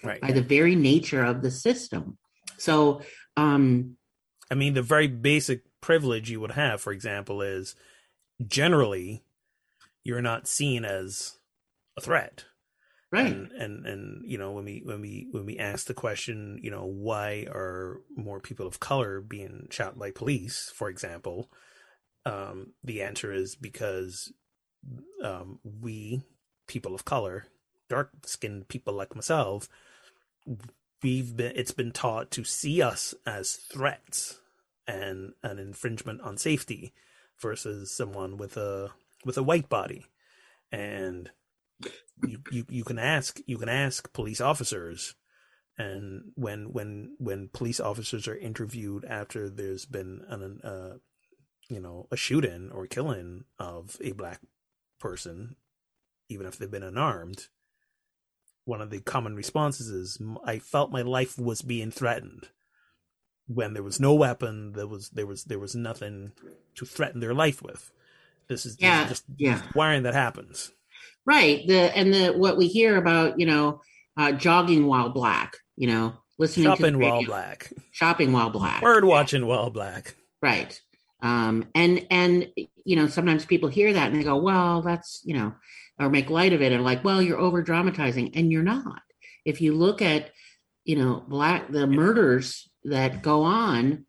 [0.05, 0.21] right.
[0.21, 2.19] by the very nature of the system.
[2.59, 3.03] So
[3.37, 3.97] um
[4.51, 7.77] i mean the very basic privilege you would have, for example, is
[8.47, 9.23] generally
[10.03, 11.37] you're not seen as
[11.99, 12.47] a threat.
[13.13, 13.27] Right.
[13.27, 16.71] And, and and you know when we when we when we ask the question, you
[16.71, 21.51] know, why are more people of color being shot by police, for example,
[22.25, 24.33] um, the answer is because
[25.23, 26.23] um, we
[26.67, 27.45] people of color,
[27.91, 29.69] dark skinned people like myself,
[31.03, 34.41] we've been it's been taught to see us as threats
[34.87, 36.93] and an infringement on safety
[37.41, 38.91] versus someone with a
[39.25, 40.07] with a white body.
[40.71, 41.31] And
[42.27, 45.15] you, you you can ask you can ask police officers.
[45.77, 50.99] And when when when police officers are interviewed after there's been an uh,
[51.69, 54.41] you know a shooting or killing of a black
[55.01, 55.57] person
[56.29, 57.49] even if they've been unarmed
[58.65, 62.49] one of the common responses is i felt my life was being threatened
[63.47, 66.33] when there was no weapon, there was there was there was nothing
[66.77, 67.91] to threaten their life with.
[68.49, 69.63] This is, yeah, this is just yeah.
[69.75, 70.73] wiring that happens.
[71.27, 71.67] Right.
[71.67, 73.81] The and the what we hear about, you know,
[74.17, 79.05] uh, jogging while black, you know, listening shopping while radio, black, shopping while black, bird
[79.05, 80.15] watching while black.
[80.43, 80.79] right?
[81.23, 82.51] Um, and and
[82.85, 85.55] you know sometimes people hear that and they go, well, that's you know,
[85.99, 89.03] or make light of it and like, well, you're over dramatizing, and you're not.
[89.45, 90.31] If you look at
[90.85, 94.07] you know black the murders that go on,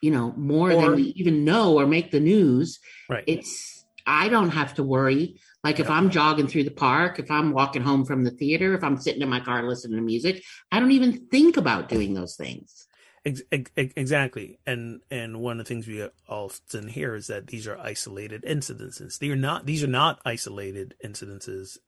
[0.00, 2.78] you know more Or- than we even know or make the news.
[3.08, 3.24] Right.
[3.26, 5.40] It's I don't have to worry.
[5.62, 8.82] Like if I'm jogging through the park, if I'm walking home from the theater, if
[8.82, 12.34] I'm sitting in my car listening to music, I don't even think about doing those
[12.34, 12.88] things.
[13.24, 17.46] Ex- ex- ex- exactly, and and one of the things we often hear is that
[17.46, 19.20] these are isolated incidences.
[19.20, 21.78] They are not; these are not isolated incidences,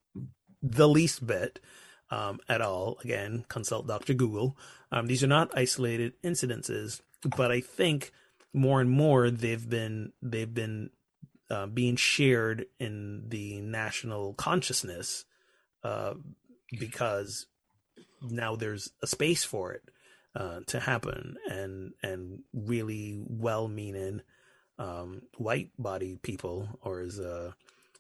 [0.63, 1.59] the least bit
[2.15, 2.99] um, at all.
[3.03, 4.57] Again, consult Doctor Google.
[4.93, 7.01] Um, these are not isolated incidences,
[7.37, 8.13] but I think
[8.53, 10.91] more and more they've been they've been
[11.51, 15.25] uh, being shared in the national consciousness
[15.83, 16.15] uh,
[16.79, 17.47] because
[18.23, 19.83] now there's a space for it
[20.37, 24.23] uh, to happen, and and really well-meaning
[24.79, 27.53] um, white body people, or as uh,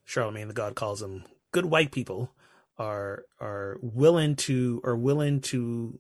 [0.07, 2.31] Charlamagne tha God calls them, good white people,
[2.79, 5.99] are are willing to are willing to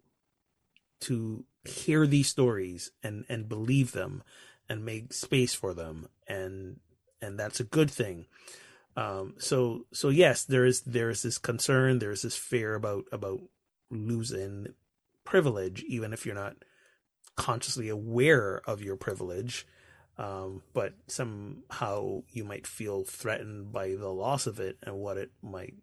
[1.00, 4.22] to hear these stories and and believe them
[4.68, 6.08] and make space for them.
[6.26, 6.80] And
[7.20, 8.26] and that's a good thing.
[8.96, 13.04] Um so so yes there is there is this concern there is this fear about
[13.12, 13.40] about
[13.90, 14.68] losing
[15.24, 16.56] privilege even if you're not
[17.36, 19.66] consciously aware of your privilege.
[20.18, 25.30] Um but somehow you might feel threatened by the loss of it and what it
[25.42, 25.74] might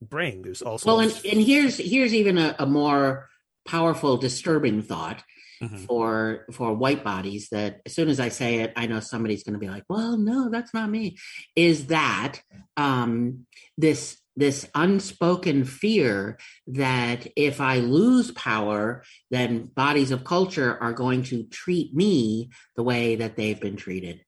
[0.00, 3.28] bring there's also Well, and, and here's here's even a, a more
[3.66, 5.22] powerful, disturbing thought
[5.62, 5.86] Mhm.
[5.86, 9.54] for for white bodies that as soon as I say it, I know somebody's going
[9.54, 11.18] to be like, "Well, no, that's not me."
[11.56, 12.40] Is that
[12.76, 20.92] um, this this unspoken fear that if I lose power, then bodies of culture are
[20.92, 24.24] going to treat me the way that they've been treated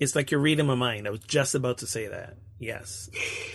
[0.00, 3.08] it's like you're reading my mind i was just about to say that yes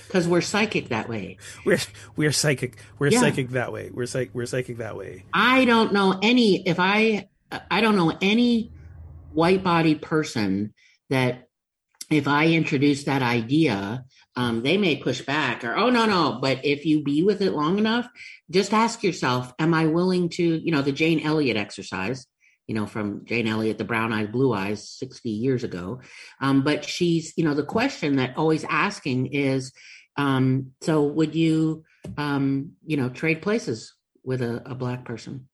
[0.07, 1.37] because we're psychic that way.
[1.65, 1.77] we're
[2.15, 3.19] we're psychic we're Yeah.
[3.19, 7.27] psychic that way we're psych we're psychic that way I don't know any if I
[7.69, 8.71] I don't know any
[9.33, 10.73] white body person
[11.09, 11.47] that
[12.09, 14.03] if I introduce that idea,
[14.35, 16.39] um, they may push back or oh no no.
[16.41, 18.07] But if you be with it long enough,
[18.49, 22.25] just ask yourself, am I willing to you know the Jane Elliott exercise?
[22.67, 26.01] You know, from Jane Elliott, the brown eyes, blue eyes, 60 years ago.
[26.41, 29.71] Um, but she's, you know, the question that always asking is,
[30.17, 31.83] um, so would you,
[32.17, 35.47] um, you know, trade places with a, a black person?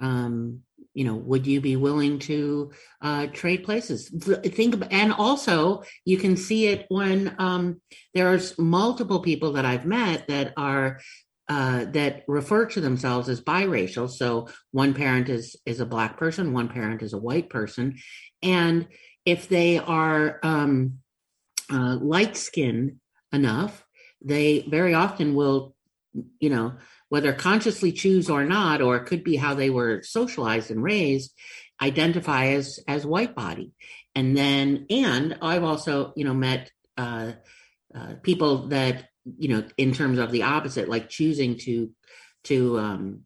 [0.00, 0.60] um,
[0.92, 2.70] you know, would you be willing to
[3.02, 4.08] uh, trade places?
[4.08, 7.80] Think, and also you can see it when um,
[8.14, 11.00] there's multiple people that I've met that are
[11.48, 14.08] uh, that refer to themselves as biracial.
[14.10, 17.98] So one parent is is a black person, one parent is a white person,
[18.42, 18.88] and
[19.24, 20.98] if they are um,
[21.72, 22.96] uh, light skinned
[23.32, 23.84] enough,
[24.22, 25.74] they very often will,
[26.40, 26.74] you know,
[27.08, 31.32] whether consciously choose or not, or it could be how they were socialized and raised,
[31.80, 33.72] identify as as white body.
[34.14, 37.32] And then, and I've also, you know, met uh,
[37.94, 41.90] uh, people that, you know, in terms of the opposite, like choosing to
[42.44, 43.20] to um,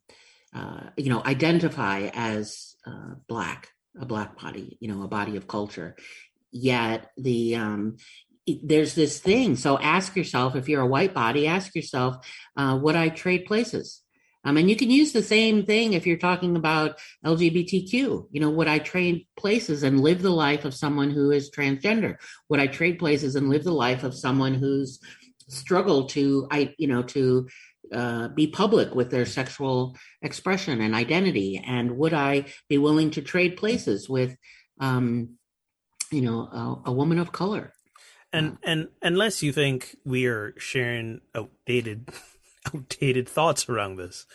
[0.55, 3.69] uh, you know identify as uh, black,
[4.01, 5.97] a black body, you know, a body of culture.
[6.51, 7.97] Yet the um,
[8.63, 9.57] there's this thing.
[9.57, 14.03] So ask yourself if you're a white body, ask yourself, uh, would I trade places?
[14.45, 18.29] Um, and you can use the same thing if you're talking about LGBTQ.
[18.31, 22.17] You know, would I trade places and live the life of someone who is transgender?
[22.49, 25.01] Would I trade places and live the life of someone who's
[25.49, 27.49] struggled to, I, you know, to
[27.93, 31.63] uh, be public with their sexual expression and identity?
[31.67, 34.37] And would I be willing to trade places with,
[34.81, 35.37] um,
[36.11, 37.73] you know, a, a woman of color?
[38.33, 42.09] and and unless you think we are sharing outdated
[42.67, 44.27] outdated thoughts around this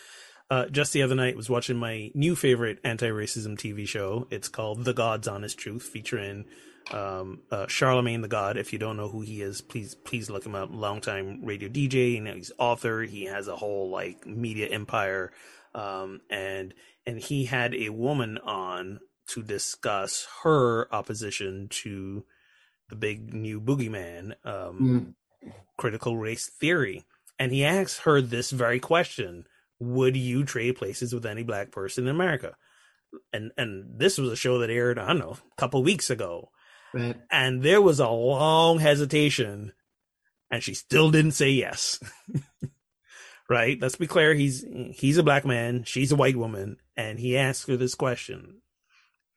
[0.50, 4.84] uh just the other night was watching my new favorite anti-racism tv show it's called
[4.84, 6.44] the god's honest truth featuring
[6.92, 10.44] um uh charlamagne tha god if you don't know who he is please please look
[10.44, 15.32] him up longtime radio dj and he's author he has a whole like media empire
[15.74, 16.74] um and
[17.06, 22.24] and he had a woman on to discuss her opposition to
[22.90, 25.50] the big new boogeyman, um, Mm.
[25.78, 27.04] critical race theory.
[27.38, 29.46] And he asked her this very question
[29.80, 32.56] Would you trade places with any black person in America?
[33.32, 36.50] And and this was a show that aired, I don't know, a couple weeks ago.
[36.94, 37.16] Right.
[37.30, 39.72] And there was a long hesitation,
[40.50, 41.98] and she still didn't say yes.
[43.48, 43.76] right?
[43.80, 44.32] Let's be clear.
[44.32, 45.82] He's he's a black man.
[45.84, 48.60] She's a white woman, and he asks her this question.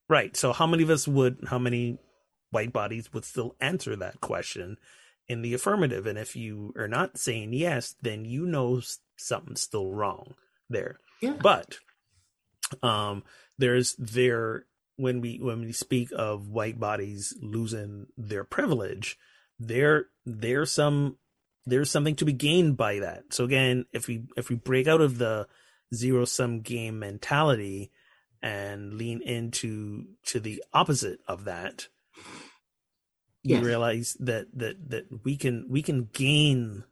[0.08, 0.38] Right.
[0.38, 1.40] So how many of us would?
[1.48, 1.98] How many
[2.52, 4.78] white bodies would still answer that question
[5.28, 6.06] in the affirmative?
[6.06, 8.82] And if you are not saying yes, then you know
[9.18, 10.36] something's still wrong
[10.70, 11.00] there.
[11.22, 11.34] Yeah.
[11.42, 11.80] But
[12.84, 13.24] um,
[13.58, 14.66] there's there
[14.98, 19.18] when we when we speak of white bodies losing their privilege,
[19.60, 21.18] there there's some
[21.66, 23.34] there's something to be gained by that.
[23.34, 25.48] So again, if we if we break out of the
[25.94, 27.92] zero sum game mentality
[28.42, 31.88] and lean into to the opposite of that,
[33.44, 36.84] you realize that that that we can we can gain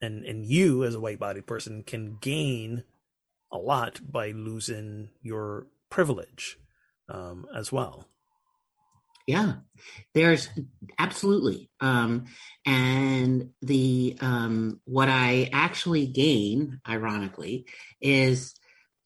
[0.00, 2.84] and and you as a white bodied person can gain
[3.50, 6.58] a lot by losing your privilege
[7.08, 8.06] um, as well.
[9.28, 9.56] Yeah,
[10.14, 10.48] there's
[10.98, 11.68] absolutely.
[11.80, 12.24] Um,
[12.64, 17.66] and the um, what I actually gain, ironically,
[18.00, 18.54] is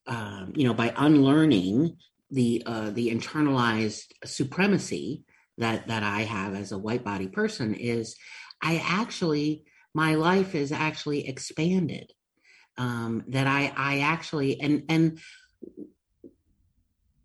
[0.07, 1.96] um, you know by unlearning
[2.30, 5.24] the uh, the internalized supremacy
[5.59, 8.14] that that I have as a white body person is
[8.62, 12.12] I actually my life is actually expanded.
[12.78, 15.18] Um, that I I actually and and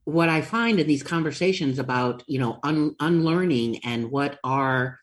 [0.08, 5.00] what I find in these conversations about you know un, unlearning and what are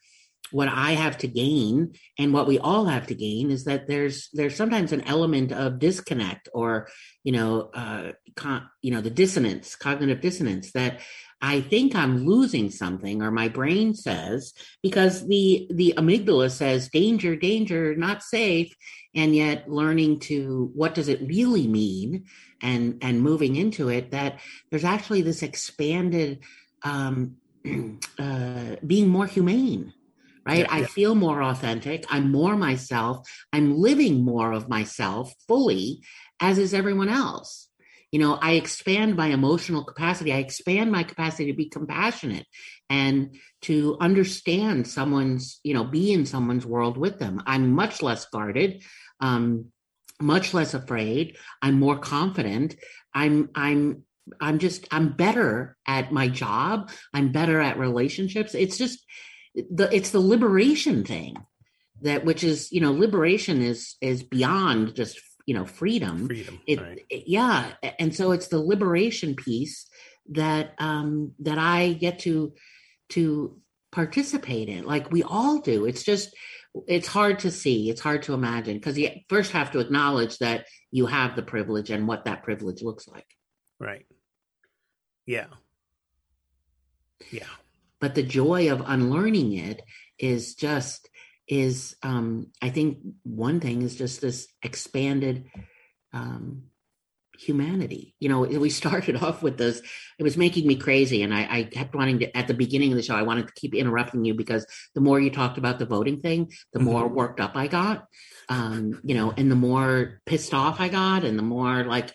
[0.51, 4.31] what I have to gain and what we all have to gain is that there's
[4.33, 6.89] there's sometimes an element of disconnect or
[7.23, 11.01] you know uh, con, you know the dissonance cognitive dissonance that
[11.47, 17.37] I think I'm losing something or my brain says because the the amygdala says danger
[17.37, 18.75] danger not safe
[19.15, 22.25] and yet learning to what does it really mean
[22.63, 24.41] and and moving into it that
[24.71, 26.43] there's actually this expanded
[26.83, 27.37] um
[28.19, 29.93] uh being more humane
[30.47, 30.61] right?
[30.61, 32.05] Yeah, i feel more authentic.
[32.11, 33.27] I'm more myself.
[33.53, 36.03] I'm living more of myself fully
[36.41, 37.69] as is everyone else
[38.15, 40.33] you know i expand my emotional capacity.
[40.33, 42.47] I expand my capacity to be compassionate
[42.89, 47.43] and to understand someone's you know be in someone's world with them.
[47.45, 48.85] I'm much less guarded
[49.21, 49.73] um
[50.21, 51.37] much less afraid.
[51.61, 52.77] I'm more confident.
[53.13, 54.05] I'm i'm
[54.41, 56.93] i'm just i'm better at my job.
[57.13, 58.55] I'm better at relationships.
[58.55, 59.05] It's just
[59.57, 61.35] the it's the liberation thing
[62.03, 66.61] that which is you know liberation is is beyond just you know freedom Freedom.
[66.67, 67.05] it, right?
[67.11, 69.87] it- yeah and so it's the liberation piece
[70.31, 72.55] that um that i get to
[73.11, 73.59] to
[73.93, 76.35] participate in like we all do it's just
[76.89, 80.67] it's hard to see it's hard to imagine because you first have to acknowledge that
[80.91, 83.27] you have the privilege and what that privilege looks like
[83.79, 84.07] Right.
[85.27, 85.47] Yeah.
[87.31, 87.47] Yeah.
[88.01, 89.81] but the joy of unlearning it
[90.19, 91.09] is just
[91.49, 95.47] is um i think one thing is just this expanded
[96.13, 96.65] um
[97.39, 99.83] humanity you know we started off with this
[100.19, 102.97] it was making me crazy and i i kept wanting to at the beginning of
[102.97, 105.87] the show i wanted to keep interrupting you because the more you talked about the
[105.87, 108.07] voting thing the more worked up i got
[108.49, 112.11] um you know and the more pissed off i got and the more like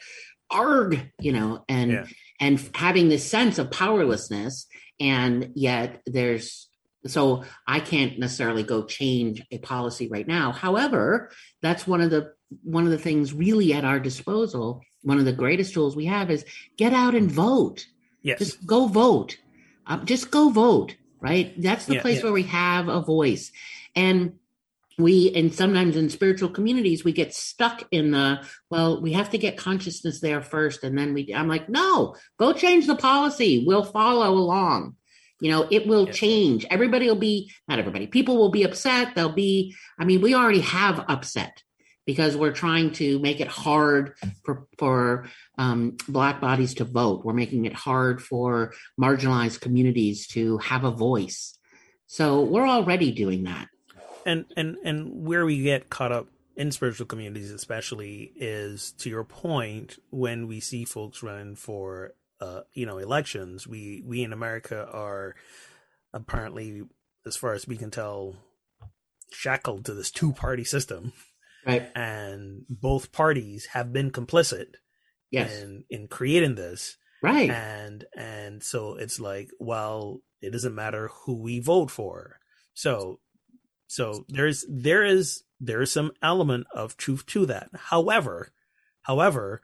[0.50, 2.06] arg you know and Yeah.
[2.40, 4.68] and having this sense of powerlessness
[5.00, 6.69] and yet there's
[7.06, 10.52] so i can't necessarily go change a policy right now.
[10.52, 11.32] However
[11.62, 12.34] that's one of the
[12.64, 16.30] one of the things really at our disposal one of the greatest tools we have
[16.30, 16.46] is
[16.78, 17.86] get out and vote.
[18.22, 18.40] Yes.
[18.40, 19.38] just go vote.
[19.88, 21.54] Um, just go vote right?
[21.62, 22.24] That's the Yeah, place yeah.
[22.24, 23.52] where we have a voice.
[23.96, 24.34] And
[24.98, 29.38] we and sometimes in spiritual communities we get stuck in the well we have to
[29.38, 33.64] get consciousness there first and then we i'm like no go change the policy.
[33.66, 34.98] We'll follow along
[35.40, 36.12] you know it will Yeah.
[36.14, 36.66] change.
[36.70, 39.16] Everybody will be not everybody people will be upset.
[39.16, 41.64] They'll be i mean we already have upset
[42.06, 45.28] because we're trying to make it hard for for
[45.58, 47.24] um, black bodies to vote.
[47.24, 51.56] We're making it hard for marginalized communities to have a voice.
[52.08, 53.68] So we're already doing that.
[54.26, 59.24] And and and where we get caught up in spiritual communities especially is to your
[59.24, 64.88] point when we see folks running for uh you know elections we we in america
[64.92, 65.36] are
[66.14, 66.84] apparently
[67.26, 68.36] as far as we can tell
[69.32, 71.14] shackled to this two party system.
[71.66, 71.90] Right.
[71.96, 74.76] And both parties have been complicit
[75.32, 75.62] yes.
[75.62, 76.98] in in creating this.
[77.22, 77.50] Right.
[77.50, 82.40] And and so it's like well it doesn't matter who we vote for.
[82.74, 83.20] So
[83.88, 87.70] so there's there is there is some element of truth to that.
[87.76, 88.54] However
[89.02, 89.62] however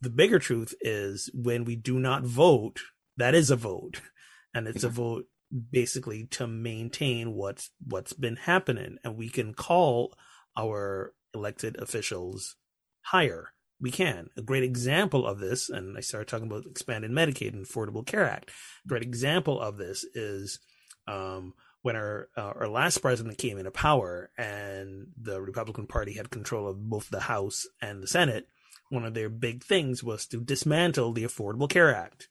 [0.00, 2.80] the bigger truth is when we do not vote
[3.16, 4.00] that is a vote
[4.54, 5.26] and it's a vote
[5.70, 10.14] basically to maintain what's what's been happening and we can call
[10.56, 12.56] our elected officials
[13.02, 13.52] higher.
[13.80, 14.28] We can.
[14.36, 18.28] A great example of this, and I started talking about expanded Medicaid and Affordable Care
[18.28, 18.50] Act.
[18.84, 20.60] A great example of this is
[21.06, 26.30] um, when our uh, our last president came into power and the Republican Party had
[26.30, 28.48] control of both the House and the Senate.
[28.90, 32.28] One of their big things was to dismantle the Affordable Care Act,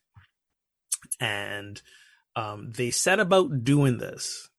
[1.19, 1.81] and
[2.35, 4.49] um, they set about doing this,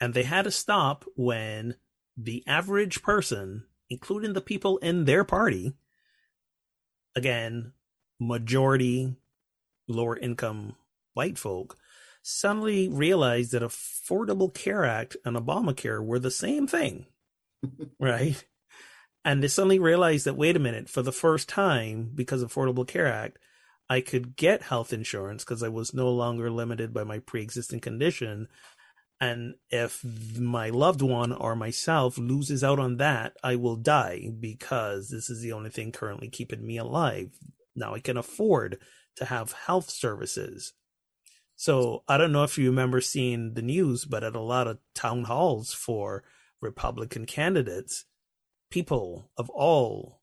[0.00, 1.76] and they had to stop when
[2.16, 5.74] the average person, including the people in their party,
[7.14, 7.72] again,
[8.18, 9.16] majority
[9.88, 10.76] lower income
[11.14, 11.76] white folk,
[12.22, 17.06] suddenly realized that Affordable Care Act and Obamacare were the same thing,
[17.98, 18.44] right?
[19.24, 22.88] And they suddenly realized that, wait a minute, for the first time, because of Affordable
[22.88, 23.38] Care Act,
[23.88, 27.80] I could get health insurance because I was no longer limited by my pre existing
[27.80, 28.48] condition.
[29.20, 30.02] And if
[30.38, 35.42] my loved one or myself loses out on that, I will die because this is
[35.42, 37.30] the only thing currently keeping me alive.
[37.76, 38.78] Now I can afford
[39.16, 40.72] to have health services.
[41.56, 44.78] So I don't know if you remember seeing the news, but at a lot of
[44.94, 46.24] town halls for
[46.62, 48.06] Republican candidates,
[48.70, 50.20] people of all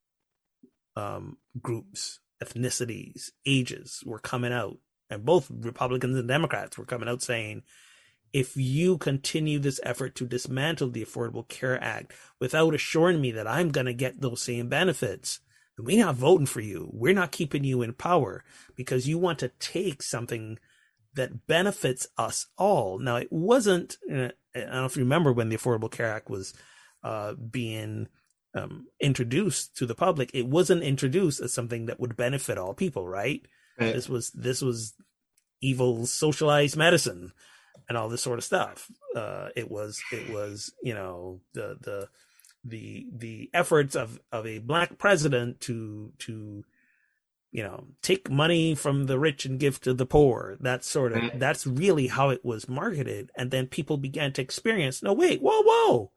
[0.95, 4.78] um, groups, ethnicities, ages were coming out,
[5.10, 7.64] and both Republicans and Democrats were coming out saying,
[8.34, 13.48] if you continue this effort to dismantle the Affordable Care Act without assuring me that
[13.48, 15.39] I'm going to get those same benefits,
[15.78, 16.89] we're not voting for you.
[16.91, 18.43] We're not keeping you in power
[18.76, 20.58] because you want to take something
[21.14, 23.00] that benefits us all.
[23.00, 26.30] Now, it wasn't, uh, I don't know if you remember when the Affordable Care Act
[26.30, 26.54] was
[27.04, 28.08] uh, being
[28.56, 33.08] um, introduced to the public, it wasn't introduced as something that would benefit all people,
[33.08, 33.45] right?
[33.80, 33.93] right?
[33.93, 34.93] This was this was
[35.62, 37.32] evil socialized medicine
[37.89, 38.89] and all this sort of stuff.
[39.16, 42.10] Uh, it was it was you know the the
[42.64, 46.64] the the efforts of of a black president to to
[47.52, 51.39] you know take money from the rich and give to the poor that sort of
[51.39, 55.62] that's really how it was marketed and then people began to experience no wait whoa
[55.64, 56.12] whoa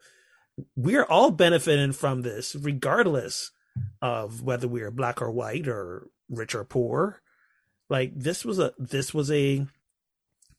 [0.76, 3.52] we're all benefiting from this regardless
[4.02, 7.22] of whether we are black or white or rich or poor.
[7.88, 9.66] Like this was a this was a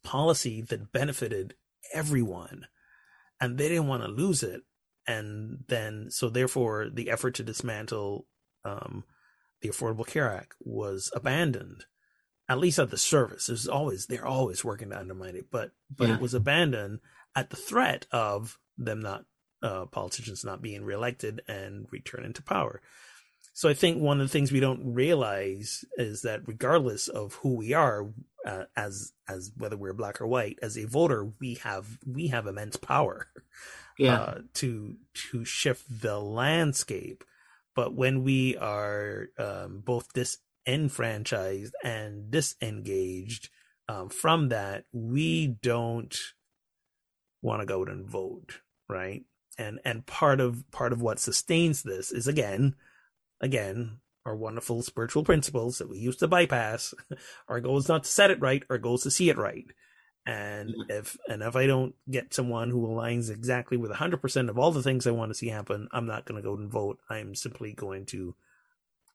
[0.04, 1.56] policy that benefited
[1.94, 2.68] everyone
[3.40, 4.62] and they didn't want to lose it.
[5.08, 8.28] And then so therefore the effort to dismantle
[8.64, 9.04] um,
[9.62, 11.86] the affordable care act was abandoned
[12.50, 13.48] at least at the service.
[13.48, 16.16] There's always they're always working to undermine it but but yeah.
[16.16, 17.00] it was abandoned
[17.36, 19.26] at the threat of them not
[19.64, 22.82] uh, politicians not being reelected and return into power
[23.54, 27.56] so I think one of the things we don't realize is that regardless of who
[27.56, 28.08] we are,
[28.46, 32.48] uh, as as whether we're black or white, as a voter, we have we have
[32.48, 33.28] immense power,
[34.00, 34.96] yeah, uh, to
[35.32, 37.24] to shift the landscape.
[37.76, 43.50] But when we are um, both disenfranchised and disengaged
[43.88, 46.18] um, from that, we don't
[47.42, 49.24] want to go out and vote, right?
[49.62, 52.76] And and part of part of what sustains this is again
[53.42, 56.94] again, our wonderful spiritual principles that we used to bypass.
[57.48, 59.66] Our goal is not to set it right, our goal is to see it right.
[60.26, 64.72] And if and if I don't get someone who aligns exactly with 100% of all
[64.72, 67.00] the things I want to see happen, I'm not going to go and vote.
[67.10, 68.36] I'm simply going to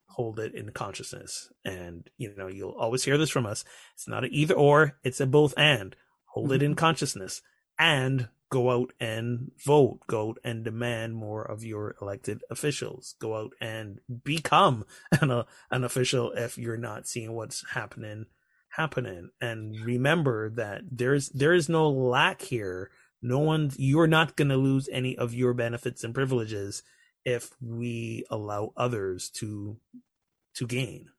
[0.07, 1.49] hold it in consciousness.
[1.63, 3.63] And you know, you'll always hear this from us.
[3.93, 5.95] It's not an either or, it's a both and.
[6.31, 6.79] Hold it in mm-hmm.
[6.79, 7.41] consciousness
[7.79, 13.35] and go out and vote, go out and demand more of your elected officials, go
[13.35, 14.85] out and become
[15.21, 18.25] an, uh, an official if you're not seeing what's happening
[18.69, 19.29] happening.
[19.41, 22.91] And remember that there's there is no lack here.
[23.21, 26.83] No one you're not going to lose any of your benefits and privileges
[27.25, 29.77] if we allow others to
[30.55, 31.09] to gain.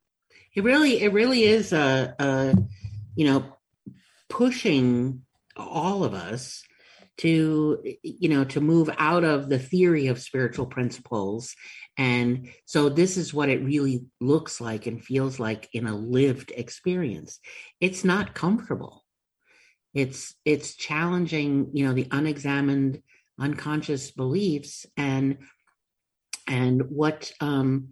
[0.54, 2.54] It really it really is a, a
[3.14, 3.44] you know
[4.28, 5.22] pushing
[5.56, 6.62] all of us
[7.18, 11.54] to you know to move out of the theory of spiritual principles.
[11.96, 16.52] And so this is what it really looks like and feels like in a lived
[16.56, 17.40] experience.
[17.80, 19.04] It's not comfortable.
[19.94, 23.02] It's it's challenging you know the unexamined
[23.40, 25.38] unconscious beliefs and
[26.46, 27.88] and what um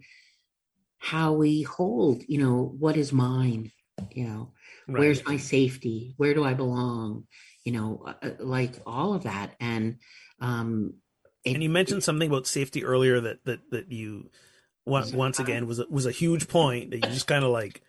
[0.99, 3.71] how we hold you know what is mine
[4.11, 4.53] you know?
[4.87, 4.99] Right.
[4.99, 6.13] where's my safety?
[6.17, 7.25] Where do i belong
[7.67, 9.53] you know, uh, uh, like all of that.
[9.59, 9.97] And
[10.39, 10.93] um,
[11.43, 14.29] it, and you mentioned something about safety earlier that that that you
[14.85, 17.81] once once again was a, was a huge point that you just kind of like.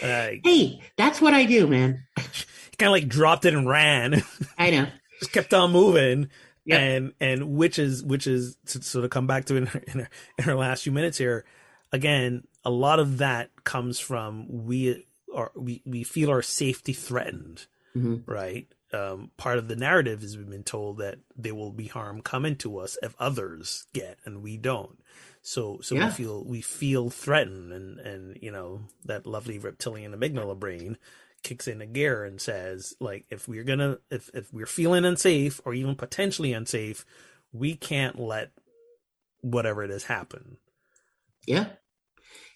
[0.00, 2.04] Uh, hey, that's what I do, man.
[2.16, 4.22] kind of like dropped it and ran.
[4.58, 4.86] I know.
[5.18, 6.28] just kept on moving.
[6.66, 6.80] Yep.
[6.80, 9.98] And and which is which is to sort of come back to in her, in,
[9.98, 10.08] her,
[10.38, 11.44] in her last few minutes here.
[11.90, 15.04] Again, a lot of that comes from we
[15.34, 17.66] are we we feel our safety threatened,
[17.96, 18.30] mm-hmm.
[18.30, 18.68] right?
[18.94, 22.56] Um, part of the narrative is we've been told that there will be harm coming
[22.56, 24.98] to us if others get and we don't.
[25.42, 26.06] So so yeah.
[26.06, 30.96] we feel we feel threatened and and you know that lovely reptilian amygdala brain
[31.42, 35.74] kicks into gear and says like if we're gonna if if we're feeling unsafe or
[35.74, 37.04] even potentially unsafe
[37.52, 38.52] we can't let
[39.42, 40.56] whatever it is happen
[41.46, 41.66] yeah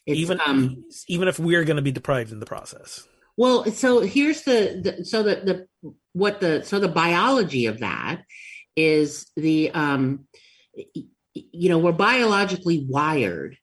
[0.06, 3.06] it's, even um, even if we're going to be deprived in the process
[3.38, 8.20] well so here's the, the so the the what the so the biology of that
[8.76, 10.26] is the um
[11.32, 13.56] you know we're biologically wired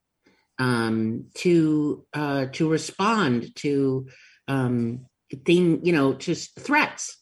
[0.58, 4.08] um to uh to respond to
[4.48, 5.06] um
[5.46, 7.18] thing, you know, to threats,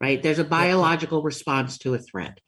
[0.00, 0.22] right?
[0.22, 2.38] There's a biological response to a threat.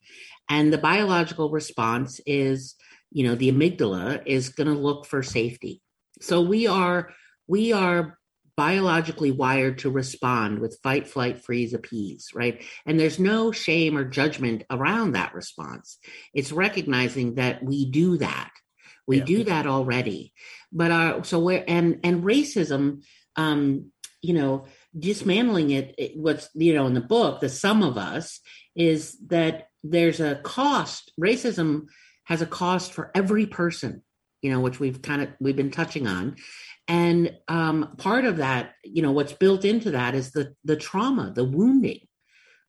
[0.49, 2.75] And the biological response is,
[3.11, 5.81] you know, the amygdala is going to look for safety.
[6.21, 7.11] So we are,
[7.47, 8.19] we are
[8.57, 12.63] biologically wired to respond with fight, flight, freeze, appease, right?
[12.87, 15.99] And there's no shame or judgment around that response.
[16.33, 18.51] It's recognizing that we do that.
[19.07, 19.25] We yeah.
[19.25, 20.33] do that already.
[20.73, 23.03] But our so where and and racism,
[23.37, 23.91] um,
[24.23, 24.67] you know,
[24.99, 28.41] dismantling it, it what's you know in the book the sum of us
[28.77, 31.87] is that there's a cost racism
[32.25, 34.03] has a cost for every person
[34.41, 36.37] you know which we've kind of we've been touching on
[36.87, 41.33] and um, part of that you know what's built into that is the the trauma
[41.35, 42.01] the wounding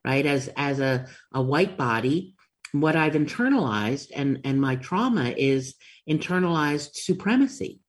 [0.04, 0.24] right?
[0.24, 2.34] As as a, a white body
[2.72, 5.74] what i've internalized and and my trauma is
[6.08, 7.80] internalized supremacy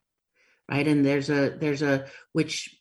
[0.69, 0.87] right?
[0.87, 2.77] And there's a there's a which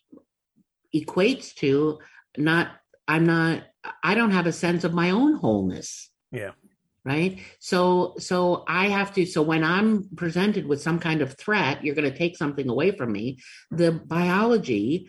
[0.94, 1.98] equates to
[2.36, 2.70] not
[3.06, 3.62] i'm not
[4.02, 6.10] i don't have a sense of my own wholeness.
[6.32, 6.52] Yeah
[7.06, 7.38] right?
[7.60, 11.94] So so i have to so when i'm presented with some kind of threat you're
[11.94, 13.38] going to take something away from me.
[13.70, 15.08] The biology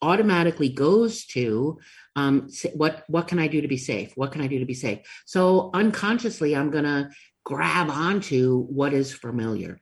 [0.00, 1.78] automatically goes to
[2.14, 4.12] um, what what can i do to be safe?
[4.14, 5.00] What can i do to be safe?
[5.26, 7.10] So unconsciously i'm going to
[7.44, 9.80] grab onto what is familiar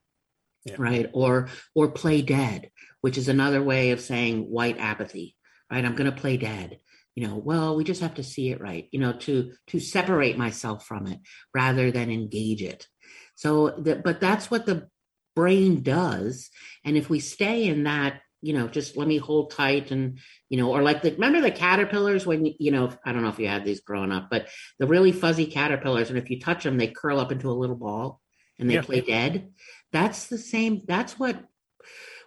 [0.64, 0.76] yeah.
[0.78, 1.10] right?
[1.12, 2.70] Or or play dead
[3.02, 5.36] which is another way of saying white apathy
[5.70, 5.84] right?
[5.84, 6.78] I'm going to play dead
[7.14, 10.38] you know well we just have to see it right you know to to separate
[10.38, 11.18] myself from it
[11.54, 12.86] rather than engage it.
[13.34, 14.88] So that but that's what the
[15.34, 16.50] brain does.
[16.84, 20.58] And if we stay in that you know just let me hold tight and you
[20.58, 23.46] know or like the remember the caterpillars when you know i don't know if you
[23.46, 24.48] had these growing up but
[24.80, 27.76] the really fuzzy caterpillars and if you touch them they curl up into a little
[27.76, 28.20] ball
[28.62, 28.82] and they yeah.
[28.82, 29.50] play dead.
[29.92, 31.44] That's the same that's what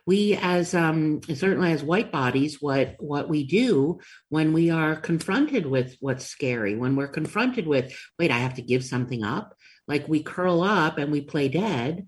[0.05, 3.99] we as um, certainly as white bodies what what we do
[4.29, 8.61] when we are confronted with what's scary when we're confronted with wait i have to
[8.61, 9.55] give something up.
[9.87, 12.07] Like we curl up and we play dead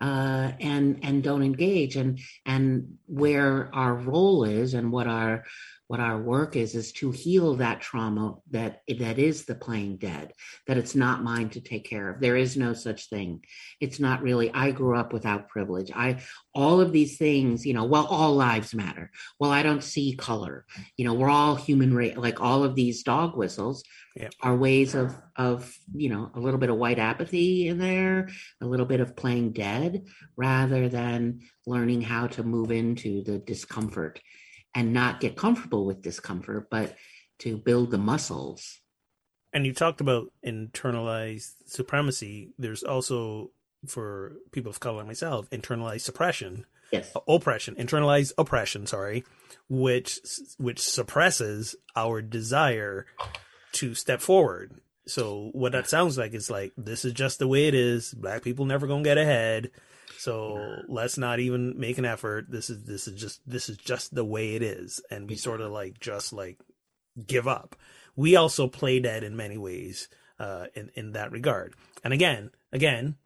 [0.00, 1.96] uh, and and don't engage.
[1.96, 5.44] And and where our role is and what our
[5.88, 10.32] what our work is is to heal that trauma that that is the playing dead
[10.66, 12.20] that it's not mine to take care of.
[12.20, 13.44] There is no such thing.
[13.80, 15.90] It's not really i grew up without privilege.
[15.94, 16.20] I
[16.54, 19.10] all of these things you know well all lives matter.
[19.40, 20.66] Well i don't see color.
[20.96, 23.82] You know we're all human race like all of these dog whistles
[24.14, 24.28] yeah.
[24.42, 28.28] are ways of of you know a little bit of white apathy in there
[28.60, 30.04] a little bit of playing dead
[30.36, 34.20] rather than learning how to move into the discomfort
[34.74, 36.96] and not get comfortable with discomfort, but
[37.40, 38.80] to build the muscles.
[39.52, 42.50] And you talked about internalized supremacy.
[42.58, 43.50] There's also,
[43.86, 46.66] for people of color like myself, internalized suppression.
[46.92, 47.14] Yes.
[47.26, 49.24] Oppression, internalized oppression, sorry,
[49.68, 50.20] which
[50.56, 53.04] which suppresses our desire
[53.72, 54.80] to step forward.
[55.06, 58.14] So what that sounds like is like this is just the way it is.
[58.14, 59.70] Black people never gonna get ahead.
[60.16, 62.46] So let's not even make an effort.
[62.48, 65.60] This is this is just this is just the way it is, and we sort
[65.60, 66.58] of like just like
[67.26, 67.76] give up.
[68.16, 71.74] We also play dead in many ways uh, in in that regard.
[72.02, 73.16] And again, again,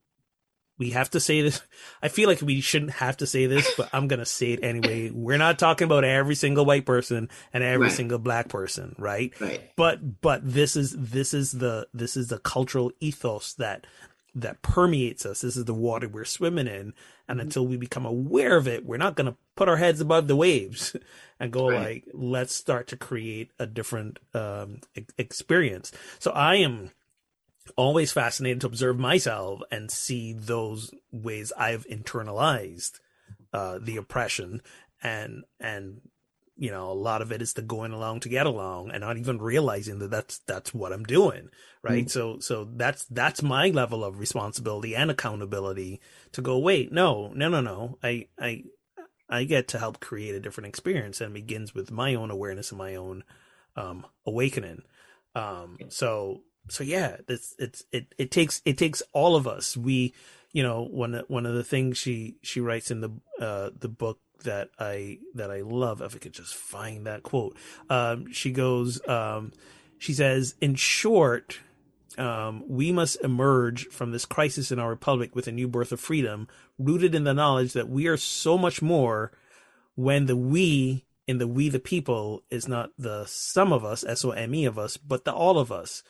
[0.78, 1.60] we have to say this.
[2.02, 5.10] I feel like we shouldn't have to say this, but I'm gonna say it anyway.
[5.10, 7.96] We're not talking about every single white person and every right.
[7.96, 9.32] single black person, right?
[9.40, 9.70] Right.
[9.76, 13.86] But but this is this is the this is the cultural ethos that
[14.34, 15.42] that permeates us.
[15.42, 16.94] This is the water we're swimming in.
[17.28, 17.40] And mm-hmm.
[17.40, 20.36] until we become aware of it, we're not going to put our heads above the
[20.36, 20.96] waves
[21.40, 21.80] and go right.
[21.80, 24.80] like, let's start to create a different um,
[25.18, 25.92] experience.
[26.18, 26.90] So I am
[27.76, 33.00] always fascinated to observe myself and see those ways I've internalized
[33.52, 34.62] uh, the oppression
[35.02, 36.00] and and
[36.56, 39.16] you know a lot of it is the going along to get along and not
[39.16, 41.48] even realizing that that's that's what i'm doing
[41.82, 42.06] right?
[42.06, 42.08] Mm-hmm.
[42.08, 46.00] so so that's that's my level of responsibility and accountability
[46.32, 47.98] to go wait no no no no.
[48.02, 48.64] I i
[49.28, 52.78] i get to help create a different experience and begins with my own awareness and
[52.78, 53.24] my own
[53.76, 54.82] um awakening.
[55.34, 59.76] Um so so yeah it's it's it it takes it takes all of us.
[59.76, 60.14] We
[60.52, 64.20] you know one one of the things she she writes in the uh the book
[64.42, 66.00] that I that I love.
[66.00, 67.56] If I could just find that quote,
[67.90, 69.52] um, she goes, um,
[69.98, 71.60] she says, in short,
[72.18, 76.00] um, we must emerge from this crisis in our republic with a new birth of
[76.00, 79.32] freedom, rooted in the knowledge that we are so much more.
[79.94, 84.24] When the we in the we the people is not the some of us, S
[84.24, 86.02] O M E of us, but the all of us.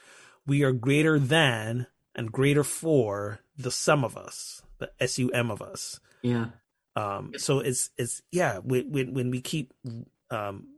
[0.47, 5.51] We are greater than and greater for the sum of us, the S U M
[5.51, 6.01] of us.
[6.23, 6.47] Yeah.
[6.95, 9.73] Um, so it's it's yeah when when we keep
[10.31, 10.69] um,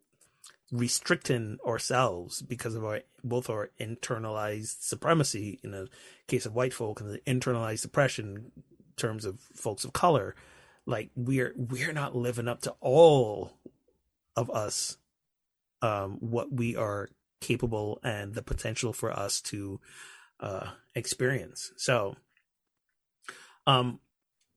[0.70, 5.88] restricting ourselves because of our both our internalized supremacy in the
[6.26, 8.62] case of white folk and the internalized oppression in
[8.96, 10.34] terms of folks of color,
[10.86, 13.52] like we're we're not living up to all
[14.36, 14.98] of us
[15.82, 17.10] um, what we are
[17.40, 19.80] capable and the potential for us to
[20.40, 21.72] uh, experience.
[21.76, 22.16] So,
[23.66, 24.00] um,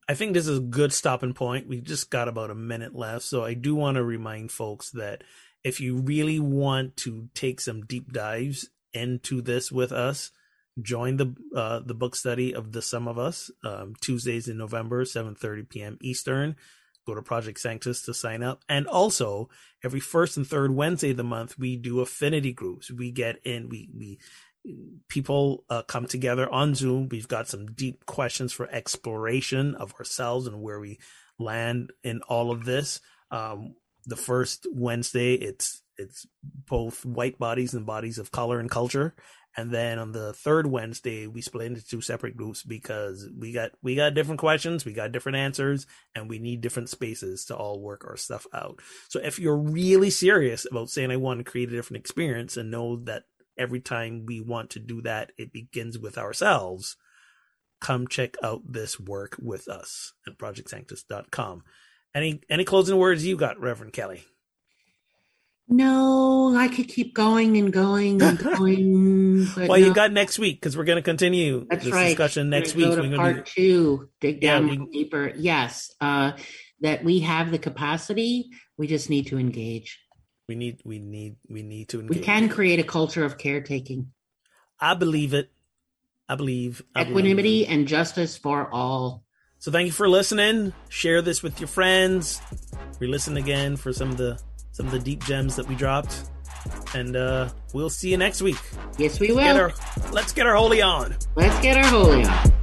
[0.09, 1.67] I think this is a good stopping point.
[1.67, 3.23] We've just got about a minute left.
[3.23, 5.23] So I do want to remind folks that
[5.63, 10.31] if you really want to take some deep dives into this with us,
[10.81, 15.03] join the uh, the book study of the Sum of Us um, Tuesdays in November,
[15.03, 15.97] 7:30 p.m.
[16.01, 16.55] Eastern.
[17.05, 19.49] Go to Project Sanctus to sign up, and also
[19.83, 22.91] every first and third Wednesday of the month we do affinity groups.
[22.91, 24.19] We get in, we we
[25.07, 27.09] people uh, come together on Zoom.
[27.09, 30.99] We've got some deep questions for exploration of ourselves and where we
[31.39, 32.99] land in all of this.
[33.31, 39.15] Um, the first Wednesday, it's it's both white bodies and bodies of color and culture.
[39.59, 43.71] And then on the third Wednesday, we split into two separate groups because we got
[43.81, 47.81] we got different questions, we got different answers, and we need different spaces to all
[47.81, 48.79] work our stuff out.
[49.09, 52.69] So if you're really serious about saying I want to create a different experience and
[52.69, 53.23] know that
[53.57, 56.95] every time we want to do that, it begins with ourselves.
[57.79, 61.63] Come check out this work with us at projectsanctus.com.
[62.15, 64.23] Any any closing words you got, Reverend Kelly?
[65.69, 69.47] No, I could keep going and going and going.
[69.55, 69.75] well, no.
[69.75, 72.07] you got next week because we're going to continue That's this right.
[72.07, 72.85] discussion next week.
[72.85, 75.33] Go to part two, dig down yeah, we, deeper.
[75.35, 76.31] Yes, uh,
[76.81, 78.49] that we have the capacity.
[78.77, 79.99] We just need to engage.
[80.47, 82.17] We need we need we need to engage.
[82.19, 84.11] We can create a culture of caretaking.
[84.79, 85.51] I believe it.
[86.29, 89.23] I believe I equanimity believe and justice for all.
[89.59, 90.71] So thank you for listening.
[90.89, 92.41] Share this with your friends.
[92.99, 94.39] Re-listen again for some of the
[94.71, 96.29] some of the deep gems that we dropped.
[96.93, 98.59] And uh we'll see you next week.
[98.97, 99.53] Yes, we let's will.
[99.53, 101.15] Get our, let's get our holy on.
[101.35, 102.56] Let's get our holy on.